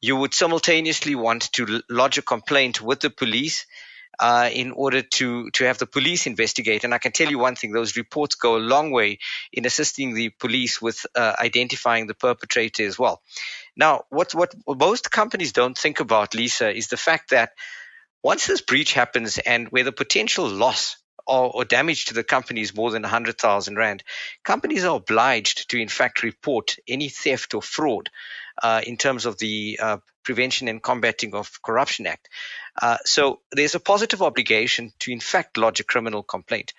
You 0.01 0.15
would 0.17 0.33
simultaneously 0.33 1.15
want 1.15 1.51
to 1.53 1.81
lodge 1.89 2.17
a 2.17 2.21
complaint 2.21 2.81
with 2.81 2.99
the 2.99 3.09
police 3.09 3.65
uh, 4.19 4.49
in 4.51 4.71
order 4.71 5.01
to, 5.01 5.49
to 5.51 5.65
have 5.65 5.77
the 5.77 5.85
police 5.85 6.27
investigate. 6.27 6.83
And 6.83 6.93
I 6.93 6.97
can 6.97 7.11
tell 7.11 7.29
you 7.29 7.39
one 7.39 7.55
thing 7.55 7.71
those 7.71 7.97
reports 7.97 8.35
go 8.35 8.55
a 8.55 8.59
long 8.59 8.91
way 8.91 9.19
in 9.51 9.65
assisting 9.65 10.13
the 10.13 10.29
police 10.39 10.81
with 10.81 11.05
uh, 11.15 11.33
identifying 11.39 12.07
the 12.07 12.13
perpetrator 12.13 12.85
as 12.85 12.97
well. 12.97 13.21
Now, 13.75 14.03
what, 14.09 14.33
what 14.33 14.53
most 14.67 15.11
companies 15.11 15.51
don't 15.51 15.77
think 15.77 15.99
about, 15.99 16.33
Lisa, 16.33 16.73
is 16.73 16.87
the 16.87 16.97
fact 16.97 17.31
that 17.31 17.51
once 18.23 18.47
this 18.47 18.61
breach 18.61 18.93
happens 18.93 19.37
and 19.37 19.67
where 19.69 19.83
the 19.83 19.91
potential 19.91 20.47
loss 20.47 20.97
or, 21.27 21.51
or 21.55 21.65
damage 21.65 22.05
to 22.05 22.13
the 22.13 22.23
company 22.23 22.61
is 22.61 22.75
more 22.75 22.91
than 22.91 23.01
100,000 23.01 23.75
Rand, 23.75 24.03
companies 24.43 24.83
are 24.83 24.95
obliged 24.95 25.69
to, 25.69 25.77
in 25.77 25.87
fact, 25.89 26.23
report 26.23 26.77
any 26.87 27.09
theft 27.09 27.53
or 27.53 27.61
fraud 27.61 28.09
uh, 28.61 28.81
in 28.85 28.97
terms 28.97 29.25
of 29.25 29.37
the 29.39 29.79
uh, 29.81 29.97
Prevention 30.23 30.67
and 30.67 30.81
Combating 30.81 31.35
of 31.35 31.61
Corruption 31.61 32.07
Act. 32.07 32.29
Uh, 32.81 32.97
so 33.05 33.41
there's 33.51 33.75
a 33.75 33.79
positive 33.79 34.21
obligation 34.21 34.91
to, 34.99 35.11
in 35.11 35.19
fact, 35.19 35.57
lodge 35.57 35.79
a 35.79 35.83
criminal 35.83 36.23
complaint. 36.23 36.73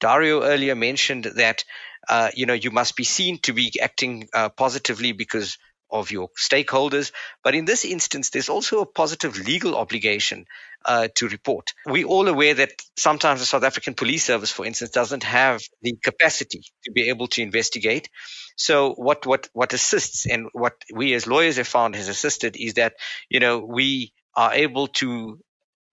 Dario 0.00 0.42
earlier 0.42 0.74
mentioned 0.74 1.24
that 1.24 1.64
uh, 2.08 2.30
you 2.34 2.46
know 2.46 2.54
you 2.54 2.70
must 2.70 2.96
be 2.96 3.04
seen 3.04 3.38
to 3.38 3.52
be 3.52 3.72
acting 3.80 4.28
uh, 4.34 4.48
positively 4.50 5.12
because 5.12 5.56
of 5.94 6.10
your 6.10 6.28
stakeholders. 6.36 7.12
But 7.44 7.54
in 7.54 7.64
this 7.64 7.84
instance, 7.84 8.30
there's 8.30 8.48
also 8.48 8.80
a 8.80 8.86
positive 8.86 9.38
legal 9.38 9.76
obligation 9.76 10.46
uh, 10.84 11.08
to 11.14 11.28
report. 11.28 11.72
We're 11.86 12.06
all 12.06 12.28
aware 12.28 12.54
that 12.54 12.72
sometimes 12.96 13.40
the 13.40 13.46
South 13.46 13.62
African 13.62 13.94
Police 13.94 14.24
Service, 14.24 14.50
for 14.50 14.66
instance, 14.66 14.90
doesn't 14.90 15.22
have 15.22 15.62
the 15.82 15.96
capacity 16.02 16.62
to 16.84 16.92
be 16.92 17.08
able 17.08 17.28
to 17.28 17.42
investigate. 17.42 18.10
So 18.56 18.92
what 18.94 19.24
what 19.24 19.48
what 19.52 19.72
assists 19.72 20.26
and 20.26 20.48
what 20.52 20.74
we 20.92 21.14
as 21.14 21.26
lawyers 21.26 21.56
have 21.56 21.68
found 21.68 21.94
has 21.94 22.08
assisted 22.08 22.56
is 22.56 22.74
that 22.74 22.94
you 23.30 23.40
know 23.40 23.58
we 23.60 24.12
are 24.36 24.52
able 24.52 24.88
to 24.88 25.38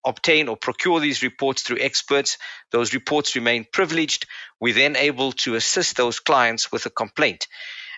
obtain 0.06 0.48
or 0.48 0.58
procure 0.58 1.00
these 1.00 1.22
reports 1.22 1.62
through 1.62 1.80
experts. 1.80 2.40
Those 2.72 2.94
reports 2.94 3.36
remain 3.36 3.66
privileged. 3.72 4.26
We're 4.60 4.74
then 4.74 4.96
able 4.96 5.32
to 5.44 5.56
assist 5.56 5.96
those 5.96 6.20
clients 6.20 6.72
with 6.72 6.88
a 6.88 6.90
complaint. 6.90 7.48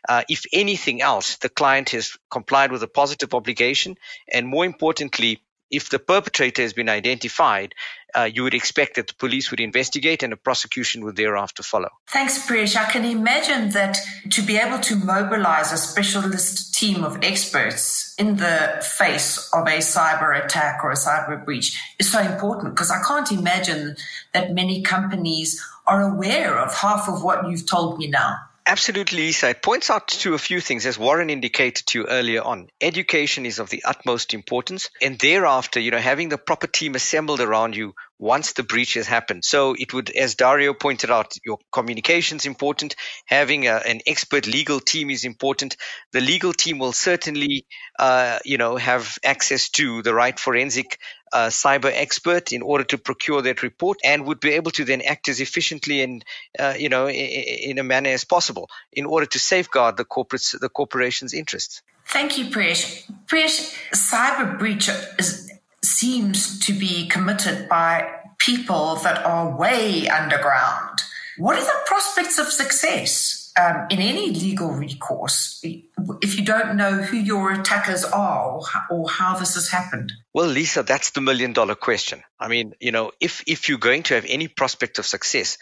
Uh, 0.08 0.24
if 0.30 0.44
anything 0.52 1.02
else, 1.02 1.38
the 1.38 1.50
client 1.50 1.92
has 1.92 2.18
complied 2.30 2.72
with 2.72 2.84
a 2.84 2.88
positive 2.88 3.34
obligation, 3.34 3.96
and 4.32 4.48
more 4.48 4.66
importantly, 4.66 5.42
if 5.74 5.89
the 5.89 5.98
perpetrator 5.98 6.62
has 6.62 6.72
been 6.72 6.88
identified, 6.88 7.74
uh, 8.16 8.30
you 8.32 8.44
would 8.44 8.54
expect 8.54 8.96
that 8.96 9.08
the 9.08 9.16
police 9.16 9.50
would 9.50 9.60
investigate 9.60 10.22
and 10.22 10.32
a 10.32 10.38
prosecution 10.38 11.04
would 11.04 11.16
thereafter 11.16 11.63
follow. 11.63 11.89
Thanks, 12.08 12.48
Priyesh. 12.48 12.76
I 12.76 12.89
can 12.92 13.04
imagine 13.04 13.72
that 13.72 13.98
to 14.30 14.44
be 14.44 14.58
able 14.58 14.80
to 14.82 14.96
mobilize 14.96 15.72
a 15.72 15.78
specialist 15.78 16.76
team 16.76 17.04
of 17.04 17.24
experts 17.24 18.13
in 18.20 18.36
the 18.36 18.86
face 18.98 19.50
of 19.52 19.66
a 19.66 19.80
cyber 19.80 20.44
attack 20.44 20.84
or 20.84 20.92
a 20.92 20.96
cyber 20.96 21.44
breach 21.44 21.82
is 21.98 22.12
so 22.12 22.20
important 22.20 22.76
because 22.76 22.92
I 22.92 23.02
can't 23.02 23.32
imagine 23.32 23.96
that 24.34 24.54
many 24.54 24.84
companies 24.84 25.60
are 25.88 26.04
aware 26.04 26.60
of 26.60 26.74
half 26.76 27.10
of 27.10 27.24
what 27.24 27.50
you've 27.50 27.66
told 27.66 27.98
me 27.98 28.08
now. 28.08 28.38
Absolutely, 28.65 29.17
Lisa. 29.17 29.49
It 29.49 29.62
points 29.62 29.89
out 29.89 30.08
to 30.08 30.36
a 30.36 30.38
few 30.38 30.62
things, 30.62 30.86
as 30.86 30.97
Warren 30.97 31.30
indicated 31.30 31.86
to 31.88 31.99
you 31.99 32.08
earlier 32.08 32.41
on. 32.41 32.69
Education 32.80 33.45
is 33.45 33.60
of 33.60 33.69
the 33.69 33.84
utmost 33.84 34.34
importance, 34.34 34.89
and 35.02 35.19
thereafter, 35.19 35.82
you 35.82 35.91
know, 35.91 35.97
having 35.97 36.30
the 36.30 36.38
proper 36.38 36.67
team 36.67 36.95
assembled 36.95 37.41
around 37.41 37.76
you 37.76 37.93
once 38.24 38.54
the 38.54 38.64
breach 38.64 38.94
has 38.94 39.06
happened. 39.06 39.44
So 39.44 39.76
it 39.78 39.94
would, 39.94 40.10
as 40.10 40.36
Dario 40.36 40.74
pointed 40.74 41.12
out, 41.12 41.34
your 41.46 41.58
communication 41.74 42.38
is 42.38 42.46
important. 42.46 42.96
Having 43.26 43.68
a, 43.68 43.76
an 43.76 44.00
expert 44.08 44.48
legal 44.48 44.80
team 44.80 45.10
is 45.10 45.26
important. 45.26 45.76
The 46.14 46.22
legal 46.22 46.54
team 46.54 46.80
will 46.80 46.94
certainly, 46.94 47.66
uh, 48.00 48.40
you 48.46 48.58
know, 48.58 48.78
have 48.78 49.18
access 49.26 49.70
to 49.72 50.02
the 50.02 50.14
right 50.14 50.40
forensic 50.40 51.00
uh, 51.34 51.48
cyber 51.48 51.92
expert 51.94 52.54
in 52.54 52.62
order 52.62 52.86
to 52.86 52.98
procure 52.98 53.42
that 53.42 53.62
report 53.62 53.98
and 54.06 54.26
would 54.26 54.40
be 54.40 54.52
able 54.52 54.72
to 54.72 54.86
then 54.86 55.02
act 55.02 55.28
as 55.28 55.42
efficiently 55.42 56.02
and, 56.02 56.24
uh, 56.58 56.76
you 56.78 56.88
know, 56.88 57.08
in, 57.08 57.72
in, 57.72 57.80
a 57.80 57.84
manner 57.84 58.12
as 58.12 58.24
possible 58.24 58.70
in 58.94 59.06
order 59.06 59.26
to 59.26 59.40
safeguard 59.40 59.98
the 59.98 60.06
corporate's, 60.06 60.52
the 60.52 60.70
corporation's 60.70 61.34
interests. 61.34 61.82
Thank 62.08 62.38
you, 62.38 62.46
Priyesh. 62.46 63.04
Priyesh, 63.26 63.76
cyber 63.92 64.58
breach 64.58 64.90
is 65.18 65.53
seems 65.84 66.60
to 66.60 66.74
be 66.74 67.08
committed 67.08 67.67
by 67.67 68.10
people 68.38 68.96
that 68.98 69.26
are 69.26 69.58
way 69.58 70.08
underground. 70.08 71.00
What 71.38 71.58
are 71.58 71.63
the 71.63 71.80
prospects 71.86 72.38
of 72.38 72.48
success 72.48 73.52
um, 73.60 73.88
in 73.89 74.00
any 74.00 74.32
legal 74.32 74.72
recourse 74.72 75.60
if 75.63 76.38
you 76.38 76.46
don't 76.46 76.76
know 76.76 76.93
who 76.93 77.17
your 77.17 77.52
attackers 77.52 78.04
are 78.04 78.62
or 78.89 79.10
how 79.10 79.38
this 79.38 79.56
has 79.56 79.69
happened? 79.69 80.12
Well, 80.34 80.48
Lisa, 80.48 80.84
that's 80.84 81.12
the 81.12 81.22
million 81.22 81.54
dollar 81.54 81.76
question. 81.76 82.24
I 82.39 82.48
mean, 82.48 82.74
you 82.80 82.91
know, 82.91 83.12
if, 83.19 83.43
if 83.48 83.69
you're 83.69 83.78
going 83.78 84.04
to 84.04 84.15
have 84.15 84.26
any 84.28 84.48
prospect 84.48 85.00
of 85.00 85.06
success, 85.06 85.58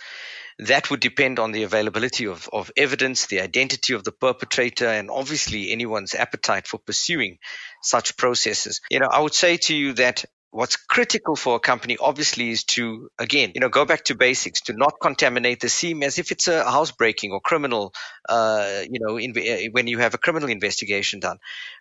that 0.59 0.89
would 0.89 0.99
depend 0.99 1.39
on 1.39 1.51
the 1.51 1.63
availability 1.63 2.27
of, 2.27 2.49
of 2.51 2.71
evidence, 2.77 3.25
the 3.25 3.41
identity 3.41 3.93
of 3.93 4.03
the 4.03 4.11
perpetrator, 4.11 4.87
and 4.87 5.09
obviously 5.09 5.71
anyone's 5.71 6.15
appetite 6.15 6.67
for 6.67 6.77
pursuing 6.77 7.37
such 7.81 8.17
processes. 8.17 8.81
You 8.89 8.99
know, 8.99 9.09
I 9.11 9.19
would 9.19 9.33
say 9.33 9.57
to 9.57 9.75
you 9.75 9.93
that 9.93 10.25
what's 10.51 10.75
critical 10.75 11.37
for 11.37 11.55
a 11.55 11.59
company 11.59 11.97
obviously 11.99 12.49
is 12.49 12.65
to 12.65 13.09
again 13.17 13.53
you 13.55 13.61
know 13.61 13.69
go 13.69 13.85
back 13.85 14.03
to 14.03 14.15
basics 14.15 14.61
to 14.61 14.73
not 14.73 14.93
contaminate 15.01 15.61
the 15.61 15.69
scene 15.69 16.03
as 16.03 16.19
if 16.19 16.31
it's 16.31 16.49
a 16.49 16.63
housebreaking 16.69 17.31
or 17.31 17.39
criminal 17.39 17.93
uh, 18.27 18.81
you 18.89 18.99
know 18.99 19.17
in, 19.17 19.33
when 19.71 19.87
you 19.87 19.99
have 19.99 20.13
a 20.13 20.17
criminal 20.17 20.49
investigation 20.49 21.21
done 21.21 21.37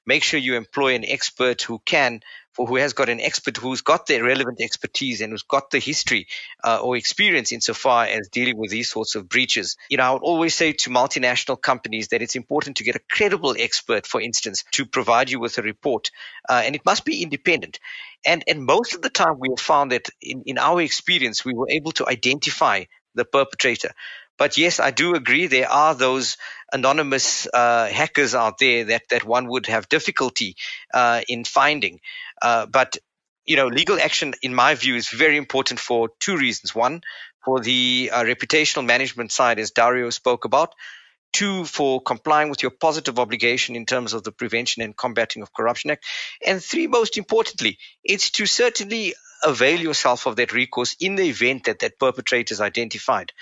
make 0.07 0.23
sure 0.23 0.39
you 0.39 0.55
employ 0.55 0.95
an 0.95 1.05
expert 1.05 1.63
who 1.63 1.81
can 1.85 2.21
for 2.53 2.67
who 2.67 2.77
has 2.77 2.93
got 2.93 3.09
an 3.09 3.21
expert 3.21 3.57
who's 3.57 3.81
got 3.81 4.07
the 4.07 4.21
relevant 4.21 4.61
expertise 4.61 5.21
and 5.21 5.33
who's 5.33 5.43
got 5.43 5.71
the 5.71 5.79
history 5.79 6.27
uh, 6.65 6.79
or 6.83 6.97
experience 6.97 7.53
insofar 7.53 8.05
as 8.05 8.29
dealing 8.29 8.57
with 8.57 8.71
these 8.71 8.89
sorts 8.91 9.15
of 9.15 9.29
breaches. 9.29 9.77
You 9.89 9.99
know, 9.99 10.05
I 10.05 10.11
would 10.13 10.23
always 10.23 10.55
say 10.55 10.73
to 10.73 10.91
multinational 10.91 11.61
companies 11.61 12.09
that 12.09 12.23
it's 12.23 12.37
important 12.37 12.79
to 12.79 12.85
get 12.85 12.97
a 12.97 13.01
credible 13.11 13.55
expert, 13.59 14.07
for 14.07 14.21
instance, 14.21 14.65
to 14.73 14.85
provide 14.87 15.31
you 15.31 15.41
with 15.41 15.59
a 15.59 15.63
report, 15.63 16.11
uh, 16.49 16.63
and 16.65 16.75
it 16.75 16.85
must 16.85 17.05
be 17.05 17.23
independent. 17.23 17.79
And 18.27 18.45
and 18.47 18.65
most 18.65 18.95
of 18.95 19.03
the 19.03 19.11
time, 19.11 19.39
we 19.39 19.49
have 19.51 19.61
found 19.61 19.93
that 19.93 20.09
in, 20.21 20.43
in 20.47 20.59
our 20.59 20.81
experience, 20.81 21.45
we 21.45 21.55
were 21.55 21.71
able 21.71 21.93
to 21.93 22.09
identify 22.09 22.85
the 23.15 23.25
perpetrator 23.25 23.91
But 24.41 24.57
yes, 24.57 24.81
I 24.81 24.91
do 24.91 25.15
agree 25.17 25.49
there 25.49 25.71
are 25.71 25.95
those 25.95 26.39
anonymous 26.73 27.47
uh, 27.53 27.89
hackers 27.89 28.35
out 28.35 28.57
there 28.57 28.85
that, 28.85 29.03
that 29.11 29.23
one 29.23 29.47
would 29.49 29.67
have 29.67 29.91
difficulty 29.91 30.57
uh, 30.95 31.21
in 31.29 31.45
finding. 31.45 32.01
Uh, 32.41 32.65
but 32.65 32.97
you 33.45 33.57
know, 33.57 33.67
legal 33.67 34.01
action, 34.01 34.33
in 34.41 34.55
my 34.55 34.75
view, 34.77 34.97
is 34.97 35.11
very 35.11 35.37
important 35.37 35.79
for 35.79 36.09
two 36.21 36.39
reasons. 36.39 36.75
One, 36.75 37.03
for 37.45 37.61
the 37.61 38.11
uh, 38.11 38.25
reputational 38.25 38.87
management 38.87 39.31
side, 39.31 39.59
as 39.59 39.73
Dario 39.73 40.09
spoke 40.09 40.47
about. 40.47 40.75
Two, 41.35 41.67
for 41.67 42.01
complying 42.01 42.49
with 42.49 42.63
your 42.63 42.73
positive 42.73 43.19
obligation 43.19 43.77
in 43.77 43.85
terms 43.85 44.15
of 44.15 44.25
the 44.25 44.33
Prevention 44.33 44.83
and 44.83 44.97
Combating 44.97 45.43
of 45.43 45.53
Corruption 45.53 45.91
Act. 45.91 46.07
And 46.47 46.65
three, 46.65 46.87
most 46.87 47.19
importantly, 47.19 47.77
it's 48.03 48.31
to 48.31 48.47
certainly 48.47 49.15
avail 49.43 49.81
yourself 49.81 50.27
of 50.27 50.37
that 50.37 50.53
recourse 50.53 50.97
in 51.01 51.15
the 51.17 51.29
event 51.29 51.65
that 51.65 51.81
that 51.81 51.99
perpetrator 51.99 52.53
is 52.53 52.61
identified. 52.61 53.33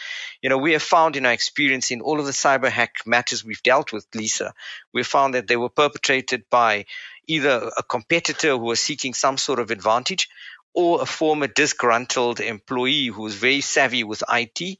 You 0.42 0.48
know, 0.48 0.58
we 0.58 0.72
have 0.72 0.82
found 0.82 1.16
in 1.16 1.26
our 1.26 1.32
experience 1.32 1.90
in 1.90 2.00
all 2.00 2.20
of 2.20 2.26
the 2.26 2.32
cyber 2.32 2.68
hack 2.68 2.96
matters 3.06 3.44
we've 3.44 3.62
dealt 3.62 3.92
with, 3.92 4.06
Lisa, 4.14 4.54
we 4.92 5.02
found 5.02 5.34
that 5.34 5.46
they 5.48 5.56
were 5.56 5.68
perpetrated 5.68 6.44
by 6.50 6.86
either 7.26 7.70
a 7.76 7.82
competitor 7.82 8.50
who 8.50 8.58
was 8.58 8.80
seeking 8.80 9.14
some 9.14 9.36
sort 9.36 9.58
of 9.58 9.70
advantage 9.70 10.28
or 10.74 11.02
a 11.02 11.06
former 11.06 11.46
disgruntled 11.46 12.40
employee 12.40 13.06
who 13.06 13.22
was 13.22 13.34
very 13.34 13.60
savvy 13.60 14.04
with 14.04 14.22
IT 14.28 14.78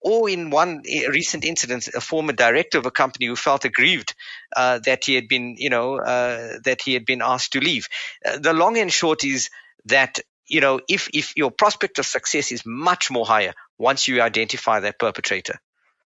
or 0.00 0.30
in 0.30 0.50
one 0.50 0.82
eh, 0.88 1.06
recent 1.08 1.44
incident, 1.44 1.88
a 1.88 2.00
former 2.00 2.32
director 2.32 2.78
of 2.78 2.86
a 2.86 2.90
company 2.90 3.26
who 3.26 3.36
felt 3.36 3.64
aggrieved 3.64 4.14
uh, 4.56 4.78
that 4.84 5.04
he 5.04 5.14
had 5.14 5.28
been, 5.28 5.56
you 5.58 5.70
know, 5.70 5.98
uh, 5.98 6.58
that 6.64 6.80
he 6.82 6.94
had 6.94 7.04
been 7.04 7.20
asked 7.22 7.52
to 7.52 7.60
leave. 7.60 7.88
Uh, 8.24 8.38
the 8.38 8.52
long 8.52 8.78
and 8.78 8.92
short 8.92 9.24
is 9.24 9.50
that 9.86 10.20
you 10.46 10.60
know 10.60 10.80
if 10.88 11.08
if 11.14 11.36
your 11.36 11.50
prospect 11.50 11.98
of 11.98 12.06
success 12.06 12.52
is 12.52 12.64
much 12.66 13.10
more 13.10 13.26
higher 13.26 13.54
once 13.78 14.08
you 14.08 14.20
identify 14.20 14.80
that 14.80 14.98
perpetrator. 14.98 15.58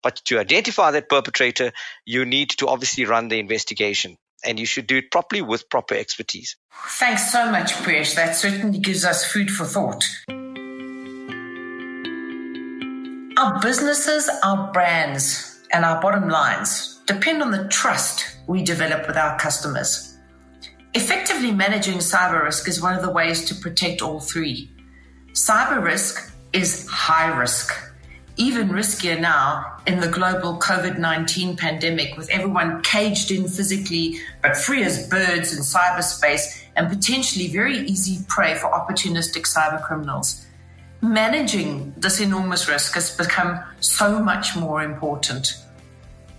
But 0.02 0.16
to 0.26 0.38
identify 0.38 0.90
that 0.92 1.08
perpetrator 1.08 1.72
you 2.04 2.24
need 2.24 2.50
to 2.58 2.68
obviously 2.68 3.04
run 3.04 3.28
the 3.28 3.38
investigation 3.38 4.16
and 4.44 4.58
you 4.58 4.66
should 4.66 4.88
do 4.88 4.96
it 4.96 5.10
properly 5.12 5.42
with 5.42 5.68
proper 5.70 5.94
expertise. 5.94 6.56
Thanks 6.98 7.30
so 7.30 7.50
much 7.50 7.72
Priyesh. 7.74 8.16
that 8.16 8.34
certainly 8.34 8.78
gives 8.78 9.04
us 9.04 9.24
food 9.24 9.50
for 9.50 9.64
thought. 9.64 10.04
Our 13.38 13.60
businesses 13.60 14.28
our 14.42 14.72
brands 14.72 15.60
and 15.72 15.84
our 15.84 16.00
bottom 16.00 16.28
lines 16.28 17.00
depend 17.06 17.42
on 17.42 17.50
the 17.50 17.68
trust 17.68 18.36
we 18.46 18.62
develop 18.62 19.06
with 19.06 19.16
our 19.16 19.38
customers 19.38 20.11
Effectively 20.94 21.52
managing 21.52 21.98
cyber 21.98 22.44
risk 22.44 22.68
is 22.68 22.82
one 22.82 22.94
of 22.94 23.00
the 23.00 23.10
ways 23.10 23.46
to 23.46 23.54
protect 23.54 24.02
all 24.02 24.20
three. 24.20 24.70
Cyber 25.32 25.82
risk 25.82 26.30
is 26.52 26.86
high 26.86 27.34
risk, 27.34 27.72
even 28.36 28.68
riskier 28.68 29.18
now 29.18 29.78
in 29.86 30.00
the 30.00 30.08
global 30.08 30.58
COVID 30.58 30.98
19 30.98 31.56
pandemic, 31.56 32.18
with 32.18 32.28
everyone 32.28 32.82
caged 32.82 33.30
in 33.30 33.48
physically 33.48 34.18
but 34.42 34.54
free 34.54 34.82
as 34.82 35.08
birds 35.08 35.56
in 35.56 35.62
cyberspace 35.62 36.62
and 36.76 36.90
potentially 36.90 37.48
very 37.48 37.78
easy 37.78 38.22
prey 38.28 38.54
for 38.54 38.70
opportunistic 38.70 39.44
cyber 39.44 39.82
criminals. 39.82 40.44
Managing 41.00 41.94
this 41.96 42.20
enormous 42.20 42.68
risk 42.68 42.94
has 42.96 43.16
become 43.16 43.58
so 43.80 44.22
much 44.22 44.56
more 44.56 44.82
important. 44.82 45.56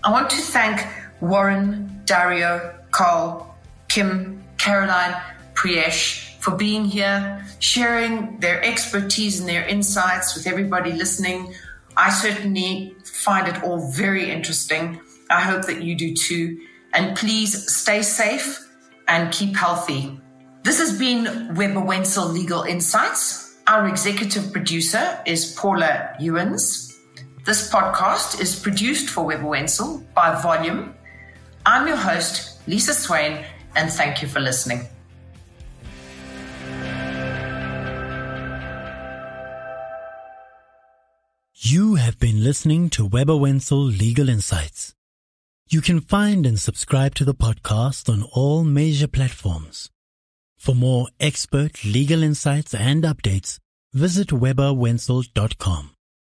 I 0.04 0.12
want 0.12 0.30
to 0.30 0.38
thank 0.38 0.86
Warren, 1.22 2.02
Dario, 2.06 2.76
Carl, 2.92 3.58
Kim, 3.88 4.43
Caroline, 4.64 5.14
Priyesh 5.56 6.40
for 6.40 6.56
being 6.56 6.86
here, 6.86 7.46
sharing 7.60 8.40
their 8.40 8.64
expertise 8.64 9.42
and 9.42 9.50
their 9.50 9.66
insights 9.68 10.36
with 10.36 10.48
everybody 10.48 10.94
listening. 10.94 11.54
I 11.98 12.10
certainly 12.10 12.96
find 13.04 13.50
it 13.50 13.62
all 13.62 13.92
very 13.92 14.32
interesting. 14.32 15.02
I 15.30 15.42
hope 15.42 15.66
that 15.66 15.84
you 15.84 15.96
do 15.96 16.16
too. 16.16 16.62
And 16.94 17.18
please 17.18 17.52
stay 17.76 18.04
safe 18.04 18.58
and 19.10 19.34
keep 19.34 19.54
healthy. 19.54 20.18
This 20.64 20.80
has 20.80 20.98
been 20.98 21.56
Webber 21.56 21.82
Wentzel 21.82 22.32
Legal 22.32 22.64
Insights. 22.64 23.58
Our 23.68 23.90
executive 23.90 24.54
producer 24.54 25.20
is 25.26 25.54
Paula 25.60 26.16
Ewens. 26.22 26.94
This 27.46 27.70
podcast 27.70 28.40
is 28.40 28.58
produced 28.58 29.10
for 29.10 29.26
Webber 29.26 29.50
Wentzel 29.50 30.06
by 30.14 30.42
Volume. 30.42 30.96
I'm 31.66 31.86
your 31.86 31.98
host, 31.98 32.60
Lisa 32.66 32.94
Swain 32.94 33.44
and 33.76 33.92
thank 33.92 34.22
you 34.22 34.28
for 34.28 34.40
listening. 34.40 34.88
You 41.56 41.96
have 41.96 42.20
been 42.20 42.44
listening 42.44 42.90
to 42.90 43.06
Webber 43.06 43.38
Wentzel 43.38 43.86
Legal 43.86 44.28
Insights. 44.28 44.94
You 45.70 45.82
can 45.82 46.02
find 46.02 46.46
and 46.46 46.60
subscribe 46.60 47.16
to 47.16 47.26
the 47.26 47.34
podcast 47.34 48.10
on 48.10 48.24
all 48.34 48.64
major 48.64 49.08
platforms. 49.08 49.90
For 50.58 50.76
more 50.76 51.08
expert 51.20 51.84
legal 51.86 52.22
insights 52.22 52.74
and 52.74 53.04
updates, 53.04 53.60
visit 53.94 54.28
webberwentzel.com. 54.28 55.92